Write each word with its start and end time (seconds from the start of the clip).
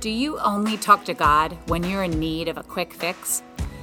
Do 0.00 0.10
you 0.10 0.38
only 0.38 0.76
talk 0.76 1.04
to 1.06 1.14
God 1.14 1.58
when 1.66 1.82
you're 1.82 2.04
in 2.04 2.20
need 2.20 2.46
of 2.46 2.56
a 2.56 2.62
quick 2.62 2.92
fix? 2.92 3.42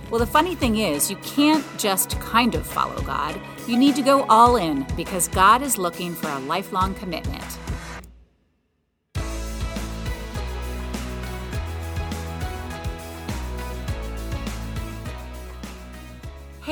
Well, 0.10 0.20
the 0.20 0.26
funny 0.26 0.56
thing 0.56 0.78
is, 0.78 1.12
you 1.12 1.18
can't 1.18 1.66
just 1.78 2.18
kind 2.22 2.56
of 2.56 2.66
follow 2.66 3.02
God. 3.02 3.38
You 3.68 3.76
need 3.76 3.96
to 3.96 4.02
go 4.02 4.24
all 4.30 4.56
in 4.56 4.88
because 4.96 5.28
God 5.28 5.62
is 5.62 5.78
looking 5.78 6.16
for 6.16 6.30
a 6.30 6.40
lifelong 6.40 6.94
commitment. 6.94 7.44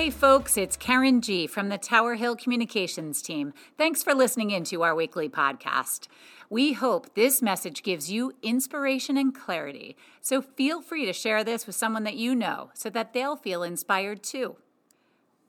Hey 0.03 0.09
folks, 0.09 0.57
it's 0.57 0.75
Karen 0.75 1.21
G 1.21 1.47
from 1.47 1.69
the 1.69 1.77
Tower 1.77 2.15
Hill 2.15 2.35
Communications 2.35 3.21
team. 3.21 3.53
Thanks 3.77 4.03
for 4.03 4.13
listening 4.13 4.51
into 4.51 4.81
our 4.81 4.93
weekly 4.93 5.29
podcast. 5.29 6.09
We 6.49 6.73
hope 6.73 7.15
this 7.15 7.41
message 7.41 7.83
gives 7.83 8.11
you 8.11 8.33
inspiration 8.41 9.15
and 9.15 9.33
clarity. 9.33 9.95
So 10.19 10.41
feel 10.41 10.81
free 10.81 11.05
to 11.05 11.13
share 11.13 11.41
this 11.45 11.65
with 11.65 11.77
someone 11.77 12.03
that 12.03 12.17
you 12.17 12.35
know 12.35 12.71
so 12.73 12.89
that 12.89 13.13
they'll 13.13 13.37
feel 13.37 13.63
inspired 13.63 14.23
too. 14.23 14.57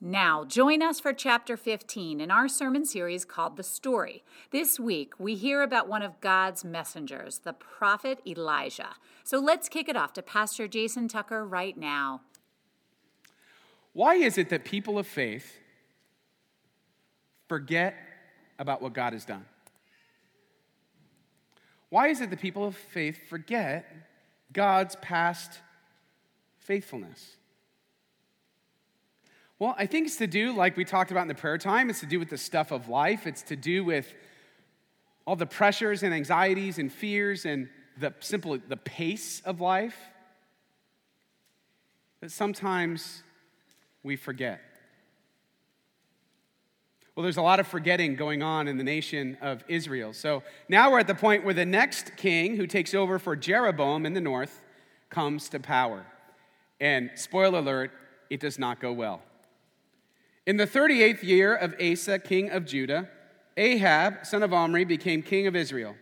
Now, 0.01 0.45
join 0.45 0.83
us 0.83 1.01
for 1.01 1.13
chapter 1.13 1.57
15 1.57 2.21
in 2.21 2.31
our 2.31 2.47
sermon 2.47 2.85
series 2.85 3.25
called 3.25 3.57
The 3.57 3.65
Story. 3.65 4.23
This 4.53 4.79
week, 4.79 5.15
we 5.19 5.35
hear 5.35 5.63
about 5.63 5.89
one 5.89 6.03
of 6.03 6.21
God's 6.21 6.65
messengers, 6.65 7.41
the 7.41 7.55
prophet 7.55 8.21
Elijah. 8.25 8.95
So 9.25 9.41
let's 9.41 9.69
kick 9.69 9.89
it 9.89 9.97
off 9.97 10.13
to 10.13 10.23
Pastor 10.23 10.69
Jason 10.69 11.09
Tucker 11.09 11.45
right 11.45 11.77
now. 11.77 12.21
Why 13.95 14.17
is 14.17 14.37
it 14.37 14.51
that 14.51 14.65
people 14.65 14.99
of 14.99 15.07
faith 15.07 15.59
forget 17.49 17.95
about 18.59 18.83
what 18.83 18.93
God 18.93 19.15
has 19.15 19.25
done? 19.25 19.47
Why 21.89 22.09
is 22.09 22.21
it 22.21 22.29
that 22.31 22.41
people 22.41 22.67
of 22.67 22.77
faith 22.77 23.19
forget 23.29 23.87
God's 24.53 24.97
past 24.97 25.61
faithfulness? 26.59 27.37
Well, 29.61 29.77
I 29.79 29.87
think 29.87 30.09
it's 30.09 30.17
to 30.17 30.27
do, 30.27 30.53
like 30.53 30.77
we 30.77 30.85
talked 30.85 31.13
about 31.13 31.23
in 31.23 31.29
the 31.29 31.35
prayer 31.35 31.59
time, 31.59 31.89
it's 31.89 32.01
to 32.01 32.07
do 32.07 32.19
with 32.19 32.31
the 32.31 32.39
stuff 32.39 32.73
of 32.73 32.89
life. 32.89 33.27
It's 33.27 33.43
to 33.43 33.57
do 33.57 33.85
with 33.85 34.13
all 35.27 35.37
the 35.37 35.47
pressures 35.47 36.03
and 36.03 36.13
anxieties 36.13 36.79
and 36.79 36.93
fears 36.93 37.47
and 37.47 37.69
the 37.97 38.13
simple 38.19 38.59
the 38.59 38.77
pace 38.77 39.41
of 39.45 39.61
life. 39.61 39.97
That 42.21 42.33
sometimes 42.33 43.23
we 44.05 44.15
forget. 44.15 44.61
Well, 47.17 47.23
there's 47.23 47.37
a 47.37 47.43
lot 47.43 47.61
of 47.61 47.67
forgetting 47.67 48.17
going 48.17 48.43
on 48.43 48.69
in 48.69 48.77
the 48.77 48.85
nation 48.85 49.39
of 49.41 49.65
Israel. 49.69 50.13
So 50.13 50.43
now 50.69 50.91
we're 50.91 50.99
at 50.99 51.07
the 51.07 51.15
point 51.15 51.45
where 51.45 51.55
the 51.55 51.65
next 51.65 52.17
king 52.17 52.57
who 52.57 52.67
takes 52.67 52.93
over 52.93 53.19
for 53.19 53.35
Jeroboam 53.35 54.05
in 54.05 54.15
the 54.15 54.21
north 54.21 54.63
comes 55.11 55.49
to 55.51 55.61
power. 55.61 56.05
And 56.81 57.11
spoiler 57.15 57.61
alert, 57.61 57.93
it 58.31 58.41
does 58.41 58.59
not 58.59 58.81
go 58.81 58.93
well. 58.93 59.23
In 60.45 60.57
the 60.57 60.67
38th 60.67 61.23
year 61.23 61.55
of 61.55 61.75
Asa, 61.81 62.19
king 62.19 62.51
of 62.51 62.67
Judah, 62.67 63.09
Ahab, 63.57 64.27
son 64.27 64.43
of 64.43 64.53
Omri, 64.53 64.85
became 64.85 65.23
king 65.23 65.47
of 65.47 65.55
Israel. 65.55 65.95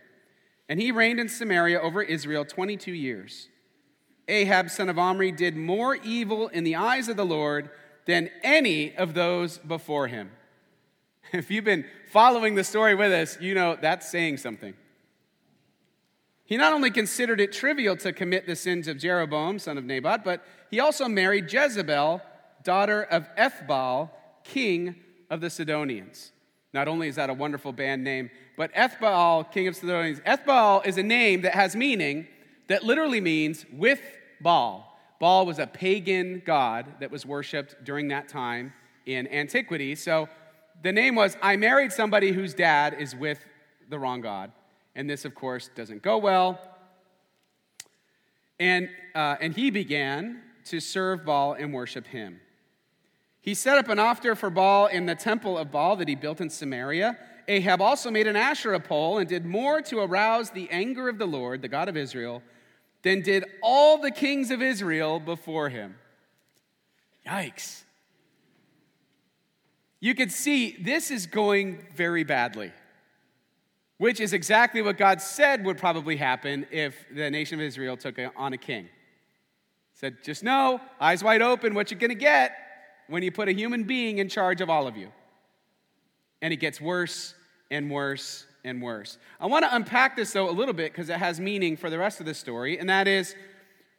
And 0.67 0.81
he 0.81 0.91
reigned 0.91 1.19
in 1.19 1.29
Samaria 1.29 1.79
over 1.79 2.01
Israel 2.01 2.43
22 2.43 2.91
years. 2.91 3.49
Ahab, 4.27 4.71
son 4.71 4.89
of 4.89 4.97
Omri, 4.97 5.31
did 5.31 5.55
more 5.55 5.95
evil 5.95 6.47
in 6.47 6.63
the 6.63 6.75
eyes 6.75 7.07
of 7.07 7.17
the 7.17 7.25
Lord 7.25 7.69
than 8.05 8.29
any 8.43 8.95
of 8.95 9.13
those 9.13 9.57
before 9.59 10.07
him. 10.07 10.31
If 11.33 11.49
you've 11.49 11.65
been 11.65 11.85
following 12.11 12.53
the 12.53 12.63
story 12.63 12.93
with 12.93 13.11
us, 13.11 13.41
you 13.41 13.55
know 13.55 13.75
that's 13.79 14.11
saying 14.11 14.37
something. 14.37 14.75
He 16.45 16.57
not 16.57 16.73
only 16.73 16.91
considered 16.91 17.41
it 17.41 17.51
trivial 17.51 17.95
to 17.97 18.13
commit 18.13 18.45
the 18.45 18.55
sins 18.55 18.87
of 18.87 18.99
Jeroboam, 18.99 19.57
son 19.57 19.79
of 19.79 19.85
Nebat, 19.85 20.23
but 20.23 20.45
he 20.69 20.79
also 20.79 21.07
married 21.07 21.51
Jezebel, 21.51 22.21
daughter 22.63 23.01
of 23.03 23.27
Ethbaal, 23.35 24.11
king 24.43 24.95
of 25.29 25.41
the 25.41 25.49
Sidonians. 25.49 26.31
Not 26.73 26.87
only 26.87 27.07
is 27.07 27.15
that 27.15 27.29
a 27.29 27.33
wonderful 27.33 27.71
band 27.71 28.03
name, 28.03 28.29
but 28.57 28.73
Ethbaal, 28.73 29.51
king 29.51 29.67
of 29.67 29.75
Sidonians. 29.75 30.19
Ethbaal 30.21 30.85
is 30.85 30.97
a 30.97 31.03
name 31.03 31.41
that 31.41 31.55
has 31.55 31.75
meaning 31.75 32.27
that 32.67 32.83
literally 32.83 33.21
means 33.21 33.65
with 33.71 34.01
Baal. 34.41 34.92
Baal 35.23 35.45
was 35.45 35.57
a 35.57 35.67
pagan 35.67 36.41
god 36.45 36.95
that 36.99 37.09
was 37.09 37.25
worshiped 37.25 37.81
during 37.85 38.09
that 38.09 38.27
time 38.27 38.73
in 39.05 39.25
antiquity. 39.29 39.95
So 39.95 40.27
the 40.81 40.91
name 40.91 41.15
was 41.15 41.37
I 41.41 41.55
married 41.55 41.93
somebody 41.93 42.33
whose 42.33 42.53
dad 42.53 42.97
is 42.99 43.15
with 43.15 43.39
the 43.89 43.97
wrong 43.97 44.19
god. 44.19 44.51
And 44.95 45.09
this, 45.09 45.23
of 45.23 45.33
course, 45.33 45.69
doesn't 45.77 46.01
go 46.01 46.17
well. 46.17 46.59
And, 48.59 48.89
uh, 49.15 49.37
and 49.39 49.53
he 49.53 49.71
began 49.71 50.41
to 50.65 50.81
serve 50.81 51.23
Baal 51.23 51.53
and 51.53 51.73
worship 51.73 52.07
him. 52.07 52.41
He 53.39 53.53
set 53.53 53.77
up 53.77 53.87
an 53.87 53.99
altar 53.99 54.35
for 54.35 54.49
Baal 54.49 54.87
in 54.87 55.05
the 55.05 55.15
temple 55.15 55.57
of 55.57 55.71
Baal 55.71 55.95
that 55.95 56.09
he 56.09 56.15
built 56.15 56.41
in 56.41 56.49
Samaria. 56.49 57.17
Ahab 57.47 57.81
also 57.81 58.11
made 58.11 58.27
an 58.27 58.35
Asherah 58.35 58.81
pole 58.81 59.19
and 59.19 59.29
did 59.29 59.45
more 59.45 59.81
to 59.83 59.99
arouse 59.99 60.49
the 60.49 60.69
anger 60.69 61.07
of 61.07 61.17
the 61.17 61.27
Lord, 61.27 61.61
the 61.61 61.69
God 61.69 61.87
of 61.87 61.95
Israel, 61.95 62.43
than 63.03 63.21
did 63.21 63.45
all 63.61 63.97
the 63.99 64.11
kings 64.11 64.49
of 64.49 64.61
Israel 64.61 65.19
before 65.19 65.69
him. 65.69 65.95
Yikes. 67.27 67.83
You 69.99 70.15
could 70.15 70.31
see 70.31 70.75
this 70.81 71.11
is 71.11 71.27
going 71.27 71.85
very 71.95 72.23
badly, 72.23 72.71
which 73.97 74.19
is 74.19 74.33
exactly 74.33 74.81
what 74.81 74.97
God 74.97 75.21
said 75.21 75.63
would 75.65 75.77
probably 75.77 76.17
happen 76.17 76.65
if 76.71 76.95
the 77.13 77.29
nation 77.29 77.59
of 77.59 77.65
Israel 77.65 77.95
took 77.95 78.19
on 78.35 78.53
a 78.53 78.57
king. 78.57 78.89
Said, 79.93 80.17
just 80.23 80.43
know, 80.43 80.81
eyes 80.99 81.23
wide 81.23 81.41
open, 81.41 81.73
what 81.73 81.91
you're 81.91 81.99
going 81.99 82.09
to 82.09 82.15
get 82.15 82.53
when 83.07 83.23
you 83.23 83.31
put 83.31 83.47
a 83.47 83.53
human 83.53 83.83
being 83.83 84.17
in 84.17 84.27
charge 84.27 84.59
of 84.59 84.69
all 84.69 84.87
of 84.87 84.97
you. 84.97 85.09
And 86.41 86.51
it 86.51 86.57
gets 86.57 86.81
worse 86.81 87.35
and 87.71 87.89
worse 87.89 88.45
and 88.63 88.81
worse. 88.81 89.17
I 89.39 89.47
want 89.47 89.65
to 89.65 89.75
unpack 89.75 90.15
this 90.15 90.31
though 90.31 90.49
a 90.49 90.51
little 90.51 90.73
bit 90.73 90.91
because 90.91 91.09
it 91.09 91.17
has 91.17 91.39
meaning 91.39 91.77
for 91.77 91.89
the 91.89 91.97
rest 91.97 92.19
of 92.19 92.25
the 92.25 92.33
story, 92.33 92.79
and 92.79 92.89
that 92.89 93.07
is 93.07 93.35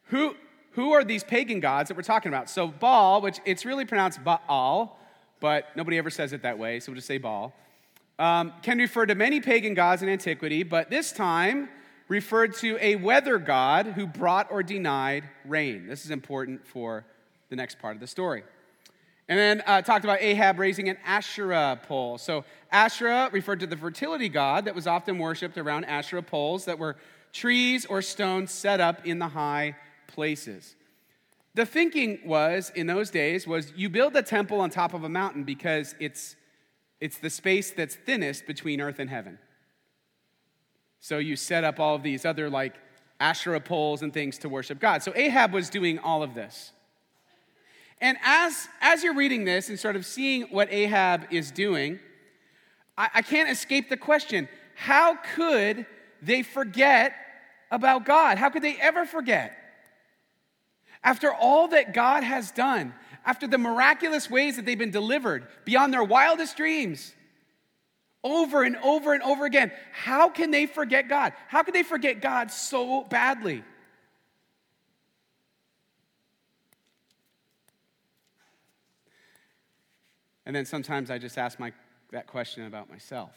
who 0.05 0.35
who 0.71 0.91
are 0.91 1.03
these 1.05 1.23
pagan 1.23 1.61
gods 1.61 1.87
that 1.87 1.95
we're 1.95 2.03
talking 2.03 2.29
about? 2.29 2.49
So 2.49 2.67
Baal, 2.67 3.21
which 3.21 3.39
it's 3.45 3.63
really 3.65 3.85
pronounced 3.85 4.23
Baal, 4.23 4.99
but 5.39 5.67
nobody 5.75 5.97
ever 5.97 6.09
says 6.09 6.33
it 6.33 6.41
that 6.41 6.59
way, 6.59 6.79
so 6.81 6.91
we'll 6.91 6.97
just 6.97 7.07
say 7.07 7.17
Baal, 7.17 7.53
um, 8.19 8.53
can 8.61 8.77
refer 8.77 9.05
to 9.05 9.15
many 9.15 9.39
pagan 9.39 9.73
gods 9.73 10.01
in 10.01 10.09
antiquity, 10.09 10.63
but 10.63 10.89
this 10.89 11.13
time 11.13 11.69
referred 12.07 12.55
to 12.55 12.77
a 12.81 12.95
weather 12.97 13.37
god 13.37 13.87
who 13.87 14.05
brought 14.05 14.51
or 14.51 14.63
denied 14.63 15.23
rain. 15.45 15.87
This 15.87 16.03
is 16.05 16.11
important 16.11 16.67
for 16.67 17.05
the 17.49 17.55
next 17.55 17.79
part 17.79 17.95
of 17.95 18.01
the 18.01 18.07
story. 18.07 18.43
And 19.27 19.39
then 19.39 19.63
uh, 19.65 19.81
talked 19.81 20.05
about 20.05 20.21
Ahab 20.21 20.59
raising 20.59 20.87
an 20.87 20.97
Asherah 21.03 21.79
pole. 21.87 22.17
So, 22.19 22.45
Asherah 22.71 23.29
referred 23.31 23.59
to 23.61 23.67
the 23.67 23.77
fertility 23.77 24.29
god 24.29 24.65
that 24.65 24.75
was 24.75 24.85
often 24.85 25.17
worshipped 25.17 25.57
around 25.57 25.85
Asherah 25.85 26.21
poles 26.21 26.65
that 26.65 26.77
were 26.77 26.95
trees 27.33 27.85
or 27.85 28.01
stones 28.01 28.51
set 28.51 28.79
up 28.79 29.05
in 29.05 29.19
the 29.19 29.27
high 29.29 29.75
places. 30.07 30.75
The 31.55 31.65
thinking 31.65 32.19
was 32.25 32.71
in 32.75 32.85
those 32.85 33.09
days 33.09 33.47
was 33.47 33.71
you 33.75 33.89
build 33.89 34.15
a 34.15 34.21
temple 34.21 34.59
on 34.59 34.69
top 34.69 34.93
of 34.93 35.03
a 35.03 35.09
mountain 35.09 35.43
because 35.43 35.95
it's 35.99 36.35
it's 36.99 37.17
the 37.17 37.29
space 37.29 37.71
that's 37.71 37.95
thinnest 37.95 38.45
between 38.45 38.79
earth 38.79 38.99
and 38.99 39.09
heaven. 39.09 39.37
So 40.99 41.17
you 41.17 41.35
set 41.35 41.63
up 41.63 41.79
all 41.79 41.95
of 41.95 42.03
these 42.03 42.25
other 42.25 42.49
like 42.49 42.75
Asherah 43.19 43.61
poles 43.61 44.01
and 44.01 44.13
things 44.13 44.37
to 44.39 44.49
worship 44.49 44.79
God. 44.79 45.03
So 45.03 45.13
Ahab 45.15 45.53
was 45.53 45.69
doing 45.69 45.99
all 45.99 46.23
of 46.23 46.33
this. 46.33 46.71
And 48.01 48.17
as, 48.23 48.67
as 48.81 49.03
you're 49.03 49.15
reading 49.15 49.45
this 49.45 49.69
and 49.69 49.79
sort 49.79 49.95
of 49.95 50.05
seeing 50.05 50.43
what 50.43 50.71
Ahab 50.71 51.27
is 51.31 51.51
doing, 51.51 51.99
I, 52.97 53.09
I 53.15 53.21
can't 53.21 53.49
escape 53.49 53.89
the 53.89 53.97
question 53.97 54.47
how 54.75 55.15
could 55.35 55.85
they 56.21 56.43
forget 56.43 57.13
about 57.71 58.05
God? 58.05 58.37
How 58.37 58.49
could 58.49 58.61
they 58.61 58.75
ever 58.79 59.05
forget? 59.05 59.57
After 61.03 61.33
all 61.33 61.69
that 61.69 61.93
God 61.93 62.23
has 62.23 62.51
done, 62.51 62.93
after 63.25 63.47
the 63.47 63.57
miraculous 63.57 64.29
ways 64.29 64.55
that 64.57 64.65
they've 64.65 64.77
been 64.77 64.91
delivered 64.91 65.47
beyond 65.63 65.93
their 65.93 66.03
wildest 66.03 66.57
dreams, 66.57 67.13
over 68.23 68.63
and 68.63 68.75
over 68.77 69.13
and 69.13 69.21
over 69.21 69.45
again, 69.45 69.71
how 69.93 70.29
can 70.29 70.51
they 70.51 70.65
forget 70.65 71.07
God? 71.07 71.33
How 71.47 71.63
can 71.63 71.73
they 71.73 71.83
forget 71.83 72.21
God 72.21 72.51
so 72.51 73.03
badly? 73.03 73.63
And 80.45 80.55
then 80.55 80.65
sometimes 80.65 81.09
I 81.09 81.17
just 81.17 81.37
ask 81.37 81.59
my, 81.59 81.71
that 82.11 82.27
question 82.27 82.65
about 82.65 82.89
myself. 82.89 83.31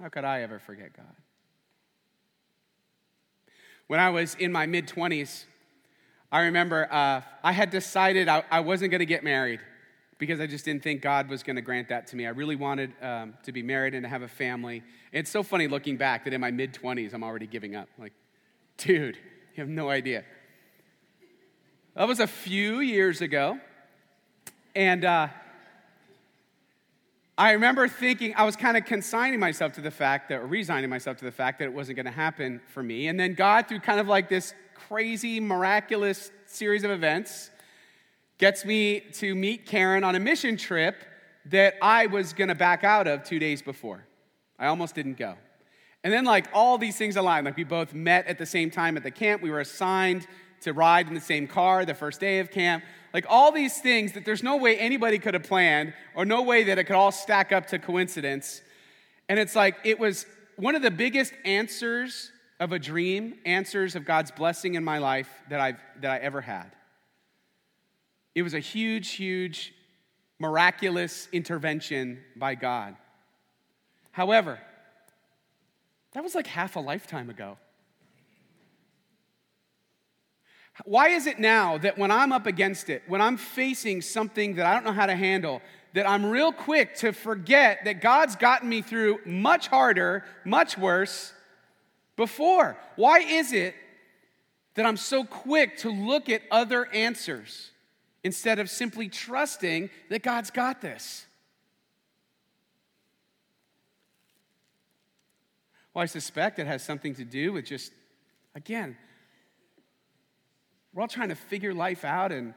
How 0.00 0.08
could 0.08 0.24
I 0.24 0.42
ever 0.42 0.58
forget 0.58 0.92
God? 0.96 1.06
When 3.86 4.00
I 4.00 4.10
was 4.10 4.34
in 4.34 4.50
my 4.50 4.66
mid 4.66 4.88
20s, 4.88 5.44
I 6.32 6.42
remember 6.42 6.88
uh, 6.90 7.20
I 7.42 7.52
had 7.52 7.70
decided 7.70 8.28
I, 8.28 8.42
I 8.50 8.60
wasn't 8.60 8.90
going 8.90 9.00
to 9.00 9.06
get 9.06 9.22
married 9.22 9.60
because 10.18 10.40
I 10.40 10.46
just 10.46 10.64
didn't 10.64 10.82
think 10.82 11.02
God 11.02 11.28
was 11.28 11.42
going 11.42 11.56
to 11.56 11.62
grant 11.62 11.88
that 11.88 12.06
to 12.08 12.16
me. 12.16 12.26
I 12.26 12.30
really 12.30 12.56
wanted 12.56 12.92
um, 13.02 13.34
to 13.44 13.52
be 13.52 13.62
married 13.62 13.94
and 13.94 14.02
to 14.04 14.08
have 14.08 14.22
a 14.22 14.28
family. 14.28 14.82
It's 15.12 15.30
so 15.30 15.42
funny 15.42 15.68
looking 15.68 15.96
back 15.96 16.24
that 16.24 16.32
in 16.32 16.40
my 16.40 16.50
mid 16.50 16.72
20s, 16.72 17.14
I'm 17.14 17.22
already 17.22 17.46
giving 17.46 17.76
up. 17.76 17.88
Like, 17.98 18.12
dude, 18.78 19.16
you 19.54 19.62
have 19.62 19.68
no 19.68 19.90
idea. 19.90 20.24
That 21.96 22.08
was 22.08 22.18
a 22.18 22.26
few 22.26 22.80
years 22.80 23.20
ago. 23.20 23.60
And 24.74 25.04
uh, 25.04 25.28
I 27.38 27.52
remember 27.52 27.86
thinking, 27.86 28.34
I 28.36 28.42
was 28.42 28.56
kind 28.56 28.76
of 28.76 28.84
consigning 28.84 29.38
myself 29.38 29.74
to 29.74 29.80
the 29.80 29.92
fact 29.92 30.28
that, 30.30 30.40
or 30.40 30.46
resigning 30.46 30.90
myself 30.90 31.18
to 31.18 31.24
the 31.24 31.30
fact 31.30 31.60
that 31.60 31.66
it 31.66 31.72
wasn't 31.72 31.94
going 31.94 32.06
to 32.06 32.12
happen 32.12 32.60
for 32.66 32.82
me. 32.82 33.06
And 33.06 33.18
then 33.18 33.34
God, 33.34 33.68
through 33.68 33.78
kind 33.78 34.00
of 34.00 34.08
like 34.08 34.28
this 34.28 34.54
crazy, 34.74 35.38
miraculous 35.38 36.32
series 36.46 36.82
of 36.82 36.90
events, 36.90 37.50
gets 38.38 38.64
me 38.64 38.98
to 39.12 39.36
meet 39.36 39.64
Karen 39.64 40.02
on 40.02 40.16
a 40.16 40.20
mission 40.20 40.56
trip 40.56 40.96
that 41.44 41.74
I 41.80 42.06
was 42.06 42.32
going 42.32 42.48
to 42.48 42.56
back 42.56 42.82
out 42.82 43.06
of 43.06 43.22
two 43.22 43.38
days 43.38 43.62
before. 43.62 44.04
I 44.58 44.66
almost 44.66 44.96
didn't 44.96 45.16
go. 45.16 45.36
And 46.02 46.12
then, 46.12 46.24
like, 46.24 46.48
all 46.52 46.76
these 46.76 46.96
things 46.96 47.14
aligned. 47.16 47.46
Like, 47.46 47.56
we 47.56 47.62
both 47.62 47.94
met 47.94 48.26
at 48.26 48.36
the 48.36 48.46
same 48.46 48.72
time 48.72 48.96
at 48.96 49.04
the 49.04 49.12
camp. 49.12 49.42
We 49.42 49.50
were 49.50 49.60
assigned 49.60 50.26
to 50.64 50.72
ride 50.72 51.08
in 51.08 51.14
the 51.14 51.20
same 51.20 51.46
car 51.46 51.84
the 51.84 51.94
first 51.94 52.20
day 52.20 52.40
of 52.40 52.50
camp. 52.50 52.84
Like, 53.12 53.26
all 53.28 53.52
these 53.52 53.78
things 53.78 54.12
that 54.12 54.24
there's 54.24 54.42
no 54.42 54.56
way 54.56 54.76
anybody 54.76 55.18
could 55.18 55.34
have 55.34 55.44
planned, 55.44 55.94
or 56.14 56.24
no 56.24 56.42
way 56.42 56.64
that 56.64 56.78
it 56.78 56.84
could 56.84 56.96
all 56.96 57.12
stack 57.12 57.52
up 57.52 57.66
to 57.68 57.78
coincidence. 57.78 58.60
And 59.28 59.38
it's 59.38 59.54
like, 59.54 59.76
it 59.84 59.98
was 59.98 60.26
one 60.56 60.74
of 60.74 60.82
the 60.82 60.90
biggest 60.90 61.32
answers 61.44 62.32
of 62.58 62.72
a 62.72 62.78
dream, 62.78 63.34
answers 63.44 63.94
of 63.94 64.04
God's 64.04 64.30
blessing 64.30 64.74
in 64.74 64.84
my 64.84 64.98
life 64.98 65.28
that, 65.48 65.60
I've, 65.60 65.80
that 66.00 66.10
I 66.10 66.18
ever 66.18 66.40
had. 66.40 66.72
It 68.34 68.42
was 68.42 68.54
a 68.54 68.60
huge, 68.60 69.12
huge, 69.12 69.72
miraculous 70.38 71.28
intervention 71.32 72.20
by 72.36 72.54
God. 72.54 72.96
However, 74.10 74.58
that 76.12 76.22
was 76.22 76.34
like 76.34 76.46
half 76.46 76.76
a 76.76 76.80
lifetime 76.80 77.30
ago. 77.30 77.58
Why 80.84 81.08
is 81.10 81.26
it 81.26 81.38
now 81.38 81.78
that 81.78 81.96
when 81.96 82.10
I'm 82.10 82.32
up 82.32 82.46
against 82.46 82.90
it, 82.90 83.02
when 83.06 83.20
I'm 83.20 83.36
facing 83.36 84.02
something 84.02 84.56
that 84.56 84.66
I 84.66 84.74
don't 84.74 84.84
know 84.84 84.92
how 84.92 85.06
to 85.06 85.14
handle, 85.14 85.62
that 85.92 86.08
I'm 86.08 86.26
real 86.26 86.52
quick 86.52 86.96
to 86.96 87.12
forget 87.12 87.84
that 87.84 88.00
God's 88.00 88.34
gotten 88.34 88.68
me 88.68 88.82
through 88.82 89.20
much 89.24 89.68
harder, 89.68 90.24
much 90.44 90.76
worse 90.76 91.32
before? 92.16 92.76
Why 92.96 93.20
is 93.20 93.52
it 93.52 93.76
that 94.74 94.84
I'm 94.84 94.96
so 94.96 95.24
quick 95.24 95.78
to 95.78 95.90
look 95.90 96.28
at 96.28 96.42
other 96.50 96.86
answers? 96.92 97.70
instead 98.24 98.58
of 98.58 98.70
simply 98.70 99.08
trusting 99.08 99.90
that 100.08 100.22
God's 100.22 100.50
got 100.50 100.80
this? 100.80 101.26
Well, 105.92 106.02
I 106.02 106.06
suspect 106.06 106.58
it 106.58 106.66
has 106.66 106.82
something 106.82 107.14
to 107.14 107.24
do 107.24 107.52
with 107.52 107.66
just, 107.66 107.92
again, 108.56 108.96
we're 110.94 111.02
all 111.02 111.08
trying 111.08 111.28
to 111.28 111.34
figure 111.34 111.74
life 111.74 112.04
out 112.04 112.30
and 112.30 112.54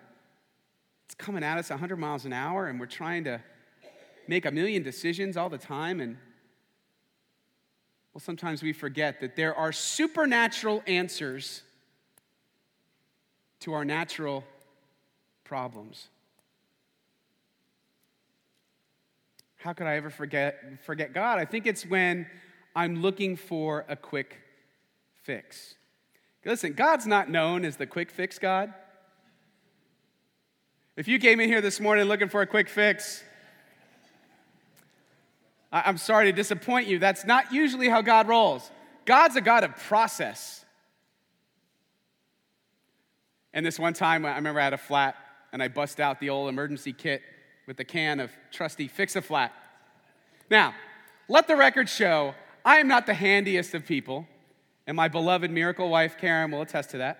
it's 1.05 1.15
coming 1.15 1.43
at 1.43 1.57
us 1.57 1.69
100 1.71 1.97
miles 1.97 2.25
an 2.25 2.33
hour 2.33 2.67
and 2.67 2.79
we're 2.79 2.85
trying 2.85 3.23
to 3.23 3.41
make 4.27 4.45
a 4.45 4.51
million 4.51 4.83
decisions 4.83 5.35
all 5.35 5.49
the 5.49 5.57
time 5.57 5.99
and 5.99 6.17
well 8.13 8.21
sometimes 8.21 8.61
we 8.61 8.73
forget 8.73 9.19
that 9.21 9.35
there 9.35 9.55
are 9.55 9.71
supernatural 9.71 10.83
answers 10.85 11.63
to 13.59 13.73
our 13.73 13.83
natural 13.83 14.43
problems. 15.43 16.09
How 19.55 19.73
could 19.73 19.87
I 19.87 19.95
ever 19.95 20.09
forget, 20.09 20.83
forget 20.85 21.13
God? 21.13 21.39
I 21.39 21.45
think 21.45 21.65
it's 21.65 21.85
when 21.85 22.27
I'm 22.75 23.01
looking 23.01 23.35
for 23.35 23.85
a 23.89 23.95
quick 23.95 24.37
fix. 25.23 25.76
Listen, 26.47 26.71
God's 26.71 27.05
not 27.05 27.29
known 27.29 27.65
as 27.65 27.75
the 27.75 27.85
quick 27.85 28.09
fix 28.09 28.39
God. 28.39 28.73
If 30.95 31.09
you 31.09 31.19
came 31.19 31.41
in 31.41 31.49
here 31.49 31.59
this 31.59 31.81
morning 31.81 32.05
looking 32.05 32.29
for 32.29 32.41
a 32.41 32.47
quick 32.47 32.69
fix, 32.69 33.21
I'm 35.73 35.97
sorry 35.97 36.27
to 36.27 36.31
disappoint 36.31 36.87
you. 36.87 36.99
That's 36.99 37.25
not 37.25 37.51
usually 37.51 37.89
how 37.89 38.01
God 38.01 38.29
rolls. 38.29 38.71
God's 39.03 39.35
a 39.35 39.41
God 39.41 39.65
of 39.65 39.75
process. 39.75 40.63
And 43.53 43.65
this 43.65 43.77
one 43.77 43.91
time, 43.91 44.25
I 44.25 44.35
remember 44.35 44.61
I 44.61 44.63
had 44.63 44.73
a 44.73 44.77
flat 44.77 45.17
and 45.51 45.61
I 45.61 45.67
bust 45.67 45.99
out 45.99 46.21
the 46.21 46.29
old 46.29 46.47
emergency 46.47 46.93
kit 46.93 47.23
with 47.67 47.75
the 47.75 47.83
can 47.83 48.21
of 48.21 48.31
trusty 48.51 48.87
Fix 48.87 49.17
a 49.17 49.21
Flat. 49.21 49.51
Now, 50.49 50.73
let 51.27 51.47
the 51.47 51.57
record 51.57 51.89
show 51.89 52.35
I 52.63 52.77
am 52.77 52.87
not 52.87 53.05
the 53.05 53.13
handiest 53.13 53.73
of 53.73 53.85
people, 53.85 54.27
and 54.87 54.95
my 54.95 55.07
beloved 55.07 55.51
miracle 55.51 55.89
wife 55.89 56.17
Karen 56.17 56.49
will 56.49 56.61
attest 56.61 56.91
to 56.91 56.97
that. 56.99 57.19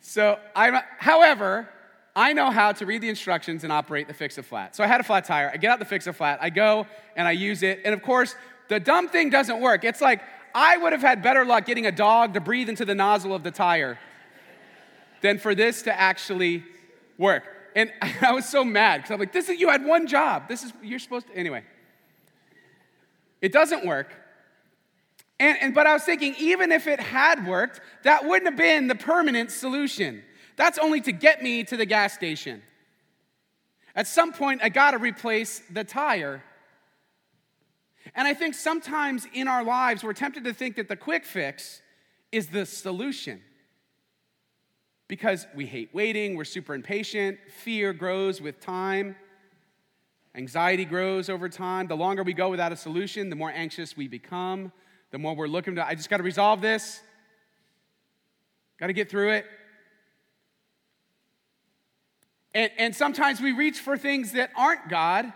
So, 0.00 0.38
I'm, 0.56 0.82
however, 0.98 1.68
I 2.16 2.32
know 2.32 2.50
how 2.50 2.72
to 2.72 2.86
read 2.86 3.02
the 3.02 3.08
instructions 3.08 3.64
and 3.64 3.72
operate 3.72 4.08
the 4.08 4.14
Fix 4.14 4.38
a 4.38 4.42
Flat. 4.42 4.74
So 4.74 4.82
I 4.82 4.86
had 4.86 5.00
a 5.00 5.04
flat 5.04 5.24
tire. 5.24 5.50
I 5.52 5.56
get 5.58 5.70
out 5.70 5.78
the 5.78 5.84
Fix 5.84 6.06
a 6.06 6.12
Flat. 6.12 6.38
I 6.42 6.50
go 6.50 6.86
and 7.14 7.28
I 7.28 7.32
use 7.32 7.62
it. 7.62 7.80
And 7.84 7.94
of 7.94 8.02
course, 8.02 8.34
the 8.68 8.80
dumb 8.80 9.08
thing 9.08 9.30
doesn't 9.30 9.60
work. 9.60 9.84
It's 9.84 10.00
like 10.00 10.22
I 10.54 10.76
would 10.76 10.92
have 10.92 11.02
had 11.02 11.22
better 11.22 11.44
luck 11.44 11.66
getting 11.66 11.86
a 11.86 11.92
dog 11.92 12.34
to 12.34 12.40
breathe 12.40 12.68
into 12.68 12.84
the 12.84 12.94
nozzle 12.94 13.34
of 13.34 13.42
the 13.42 13.50
tire 13.50 13.98
than 15.20 15.38
for 15.38 15.54
this 15.54 15.82
to 15.82 16.00
actually 16.00 16.64
work. 17.16 17.44
And 17.76 17.92
I 18.22 18.32
was 18.32 18.48
so 18.48 18.64
mad 18.64 18.98
because 18.98 19.12
I'm 19.12 19.20
like, 19.20 19.32
this 19.32 19.48
is, 19.48 19.60
you 19.60 19.68
had 19.68 19.84
one 19.84 20.06
job. 20.06 20.48
This 20.48 20.64
is, 20.64 20.72
you're 20.82 20.98
supposed 20.98 21.28
to, 21.28 21.36
anyway. 21.36 21.62
It 23.40 23.52
doesn't 23.52 23.86
work. 23.86 24.12
And, 25.40 25.56
and, 25.60 25.74
but 25.74 25.86
I 25.86 25.94
was 25.94 26.04
thinking, 26.04 26.34
even 26.38 26.70
if 26.70 26.86
it 26.86 27.00
had 27.00 27.46
worked, 27.46 27.80
that 28.04 28.26
wouldn't 28.26 28.46
have 28.46 28.58
been 28.58 28.88
the 28.88 28.94
permanent 28.94 29.50
solution. 29.50 30.22
That's 30.56 30.78
only 30.78 31.00
to 31.00 31.12
get 31.12 31.42
me 31.42 31.64
to 31.64 31.78
the 31.78 31.86
gas 31.86 32.12
station. 32.12 32.62
At 33.96 34.06
some 34.06 34.34
point, 34.34 34.60
I 34.62 34.68
got 34.68 34.90
to 34.90 34.98
replace 34.98 35.62
the 35.70 35.82
tire. 35.82 36.44
And 38.14 38.28
I 38.28 38.34
think 38.34 38.54
sometimes 38.54 39.26
in 39.32 39.48
our 39.48 39.64
lives, 39.64 40.04
we're 40.04 40.12
tempted 40.12 40.44
to 40.44 40.52
think 40.52 40.76
that 40.76 40.88
the 40.88 40.96
quick 40.96 41.24
fix 41.24 41.80
is 42.30 42.48
the 42.48 42.66
solution 42.66 43.40
because 45.08 45.46
we 45.56 45.66
hate 45.66 45.92
waiting, 45.92 46.36
we're 46.36 46.44
super 46.44 46.74
impatient, 46.74 47.38
fear 47.48 47.92
grows 47.92 48.40
with 48.40 48.60
time, 48.60 49.16
anxiety 50.34 50.84
grows 50.84 51.28
over 51.28 51.48
time. 51.48 51.88
The 51.88 51.96
longer 51.96 52.22
we 52.22 52.32
go 52.32 52.48
without 52.48 52.72
a 52.72 52.76
solution, 52.76 53.28
the 53.28 53.36
more 53.36 53.50
anxious 53.50 53.96
we 53.96 54.06
become, 54.06 54.70
the 55.10 55.18
more 55.18 55.34
we're 55.34 55.46
looking 55.46 55.76
to, 55.76 55.86
I 55.86 55.94
just 55.94 56.10
got 56.10 56.18
to 56.18 56.22
resolve 56.22 56.60
this, 56.60 57.00
got 58.78 58.88
to 58.88 58.92
get 58.92 59.10
through 59.10 59.32
it. 59.32 59.46
And, 62.54 62.70
and 62.78 62.96
sometimes 62.96 63.40
we 63.40 63.52
reach 63.52 63.78
for 63.78 63.96
things 63.96 64.32
that 64.32 64.50
aren't 64.56 64.88
God 64.88 65.32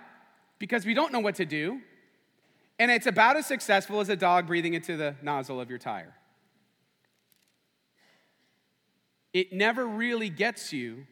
because 0.58 0.84
we 0.84 0.94
don't 0.94 1.12
know 1.12 1.20
what 1.20 1.36
to 1.36 1.44
do. 1.44 1.80
And 2.78 2.90
it's 2.90 3.06
about 3.06 3.36
as 3.36 3.46
successful 3.46 4.00
as 4.00 4.08
a 4.08 4.16
dog 4.16 4.46
breathing 4.46 4.74
into 4.74 4.96
the 4.96 5.14
nozzle 5.22 5.60
of 5.60 5.70
your 5.70 5.78
tire. 5.78 6.14
it 9.34 9.52
never 9.52 9.86
really 9.86 10.30
gets 10.30 10.72
you 10.72 11.06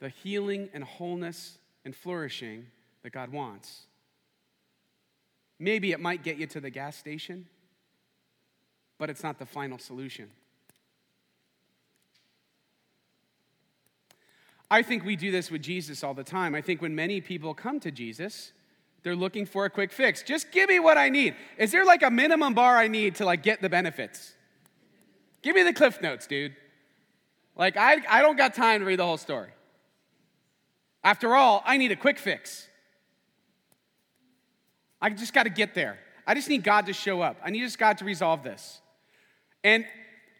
the 0.00 0.08
healing 0.08 0.70
and 0.72 0.82
wholeness 0.82 1.58
and 1.84 1.94
flourishing 1.94 2.66
that 3.02 3.12
God 3.12 3.30
wants. 3.30 3.82
Maybe 5.58 5.92
it 5.92 6.00
might 6.00 6.22
get 6.22 6.36
you 6.36 6.46
to 6.48 6.60
the 6.60 6.70
gas 6.70 6.96
station, 6.96 7.46
but 8.98 9.10
it's 9.10 9.22
not 9.22 9.38
the 9.38 9.46
final 9.46 9.78
solution. 9.78 10.30
I 14.70 14.82
think 14.82 15.04
we 15.04 15.14
do 15.14 15.30
this 15.30 15.50
with 15.50 15.62
Jesus 15.62 16.02
all 16.02 16.14
the 16.14 16.24
time. 16.24 16.54
I 16.54 16.60
think 16.60 16.82
when 16.82 16.94
many 16.94 17.20
people 17.20 17.54
come 17.54 17.78
to 17.80 17.90
Jesus, 17.90 18.52
they're 19.02 19.14
looking 19.14 19.46
for 19.46 19.66
a 19.66 19.70
quick 19.70 19.92
fix. 19.92 20.22
Just 20.22 20.50
give 20.50 20.68
me 20.68 20.80
what 20.80 20.98
I 20.98 21.10
need. 21.10 21.36
Is 21.58 21.70
there 21.70 21.84
like 21.84 22.02
a 22.02 22.10
minimum 22.10 22.54
bar 22.54 22.76
I 22.76 22.88
need 22.88 23.16
to 23.16 23.24
like 23.24 23.42
get 23.42 23.60
the 23.60 23.68
benefits? 23.68 24.32
Give 25.42 25.54
me 25.54 25.62
the 25.62 25.74
cliff 25.74 26.00
notes, 26.00 26.26
dude. 26.26 26.56
Like, 27.54 27.76
I, 27.76 27.98
I 28.08 28.22
don't 28.22 28.36
got 28.36 28.54
time 28.54 28.80
to 28.80 28.86
read 28.86 28.98
the 28.98 29.04
whole 29.04 29.18
story. 29.18 29.50
After 31.04 31.36
all, 31.36 31.62
I 31.66 31.76
need 31.76 31.92
a 31.92 31.96
quick 31.96 32.18
fix. 32.18 32.66
I 35.04 35.10
just 35.10 35.34
got 35.34 35.42
to 35.42 35.50
get 35.50 35.74
there. 35.74 35.98
I 36.26 36.32
just 36.32 36.48
need 36.48 36.64
God 36.64 36.86
to 36.86 36.94
show 36.94 37.20
up. 37.20 37.36
I 37.44 37.50
need 37.50 37.60
just 37.60 37.78
God 37.78 37.98
to 37.98 38.06
resolve 38.06 38.42
this. 38.42 38.80
And 39.62 39.84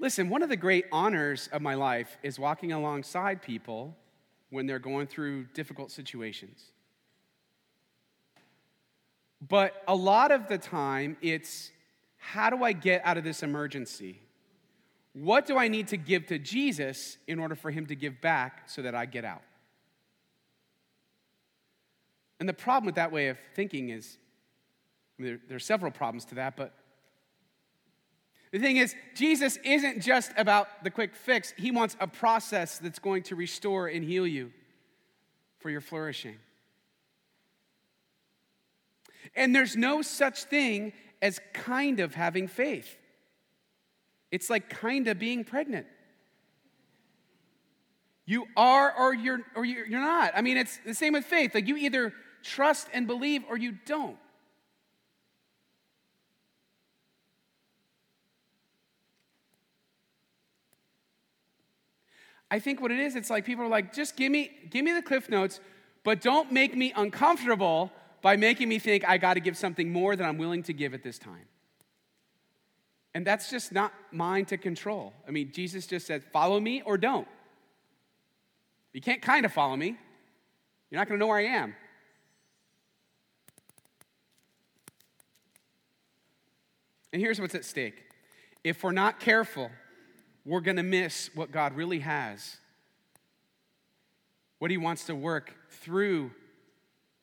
listen, 0.00 0.30
one 0.30 0.42
of 0.42 0.48
the 0.48 0.56
great 0.56 0.86
honors 0.90 1.50
of 1.52 1.60
my 1.60 1.74
life 1.74 2.16
is 2.22 2.38
walking 2.38 2.72
alongside 2.72 3.42
people 3.42 3.94
when 4.48 4.64
they're 4.64 4.78
going 4.78 5.06
through 5.06 5.48
difficult 5.52 5.90
situations. 5.90 6.64
But 9.46 9.82
a 9.86 9.94
lot 9.94 10.30
of 10.30 10.48
the 10.48 10.56
time, 10.56 11.18
it's 11.20 11.70
how 12.16 12.48
do 12.48 12.64
I 12.64 12.72
get 12.72 13.02
out 13.04 13.18
of 13.18 13.24
this 13.24 13.42
emergency? 13.42 14.22
What 15.12 15.44
do 15.44 15.58
I 15.58 15.68
need 15.68 15.88
to 15.88 15.98
give 15.98 16.24
to 16.28 16.38
Jesus 16.38 17.18
in 17.26 17.38
order 17.38 17.54
for 17.54 17.70
him 17.70 17.84
to 17.88 17.94
give 17.94 18.22
back 18.22 18.62
so 18.70 18.80
that 18.80 18.94
I 18.94 19.04
get 19.04 19.26
out? 19.26 19.42
And 22.40 22.48
the 22.48 22.54
problem 22.54 22.86
with 22.86 22.94
that 22.94 23.12
way 23.12 23.28
of 23.28 23.36
thinking 23.54 23.90
is 23.90 24.16
there, 25.18 25.38
there 25.48 25.56
are 25.56 25.60
several 25.60 25.92
problems 25.92 26.24
to 26.26 26.36
that, 26.36 26.56
but 26.56 26.74
the 28.54 28.60
thing 28.60 28.76
is, 28.76 28.94
Jesus 29.16 29.58
isn't 29.64 30.00
just 30.00 30.30
about 30.36 30.84
the 30.84 30.90
quick 30.90 31.16
fix, 31.16 31.52
He 31.56 31.72
wants 31.72 31.96
a 31.98 32.06
process 32.06 32.78
that's 32.78 33.00
going 33.00 33.24
to 33.24 33.34
restore 33.34 33.88
and 33.88 34.04
heal 34.04 34.26
you 34.26 34.52
for 35.58 35.70
your 35.70 35.80
flourishing. 35.80 36.36
And 39.34 39.52
there's 39.52 39.76
no 39.76 40.02
such 40.02 40.44
thing 40.44 40.92
as 41.20 41.40
kind 41.52 41.98
of 41.98 42.14
having 42.14 42.46
faith. 42.46 42.96
It's 44.30 44.48
like 44.48 44.68
kind 44.70 45.08
of 45.08 45.18
being 45.18 45.42
pregnant. 45.42 45.86
You 48.26 48.46
are 48.56 48.94
or 48.96 49.14
you're 49.14 49.40
or 49.56 49.64
you're 49.64 49.88
not. 49.88 50.32
I 50.36 50.42
mean, 50.42 50.56
it's 50.56 50.78
the 50.86 50.94
same 50.94 51.14
with 51.14 51.24
faith. 51.24 51.54
Like 51.54 51.66
you 51.66 51.76
either 51.76 52.12
trust 52.42 52.88
and 52.92 53.06
believe 53.06 53.42
or 53.48 53.56
you 53.56 53.78
don't. 53.84 54.16
I 62.50 62.58
think 62.58 62.80
what 62.80 62.90
it 62.90 63.00
is, 63.00 63.16
it's 63.16 63.30
like 63.30 63.44
people 63.44 63.64
are 63.64 63.68
like, 63.68 63.92
just 63.92 64.16
give 64.16 64.30
me, 64.30 64.50
give 64.70 64.84
me 64.84 64.92
the 64.92 65.02
cliff 65.02 65.28
notes, 65.28 65.60
but 66.04 66.20
don't 66.20 66.52
make 66.52 66.76
me 66.76 66.92
uncomfortable 66.94 67.90
by 68.22 68.36
making 68.36 68.68
me 68.68 68.78
think 68.78 69.06
I 69.06 69.18
got 69.18 69.34
to 69.34 69.40
give 69.40 69.56
something 69.56 69.92
more 69.92 70.16
than 70.16 70.26
I'm 70.26 70.38
willing 70.38 70.62
to 70.64 70.72
give 70.72 70.94
at 70.94 71.02
this 71.02 71.18
time. 71.18 71.46
And 73.14 73.26
that's 73.26 73.50
just 73.50 73.72
not 73.72 73.92
mine 74.12 74.44
to 74.46 74.56
control. 74.56 75.12
I 75.26 75.30
mean, 75.30 75.52
Jesus 75.52 75.86
just 75.86 76.06
said, 76.06 76.24
follow 76.24 76.58
me 76.58 76.82
or 76.82 76.98
don't. 76.98 77.28
You 78.92 79.00
can't 79.00 79.22
kind 79.22 79.44
of 79.44 79.52
follow 79.52 79.76
me. 79.76 79.96
You're 80.90 81.00
not 81.00 81.08
going 81.08 81.18
to 81.18 81.20
know 81.20 81.28
where 81.28 81.38
I 81.38 81.44
am. 81.44 81.74
And 87.12 87.22
here's 87.22 87.40
what's 87.40 87.54
at 87.54 87.64
stake 87.64 88.02
if 88.64 88.82
we're 88.82 88.92
not 88.92 89.20
careful, 89.20 89.70
we're 90.44 90.60
going 90.60 90.76
to 90.76 90.82
miss 90.82 91.30
what 91.34 91.50
God 91.50 91.74
really 91.74 92.00
has, 92.00 92.58
what 94.58 94.70
He 94.70 94.76
wants 94.76 95.06
to 95.06 95.14
work 95.14 95.54
through 95.70 96.30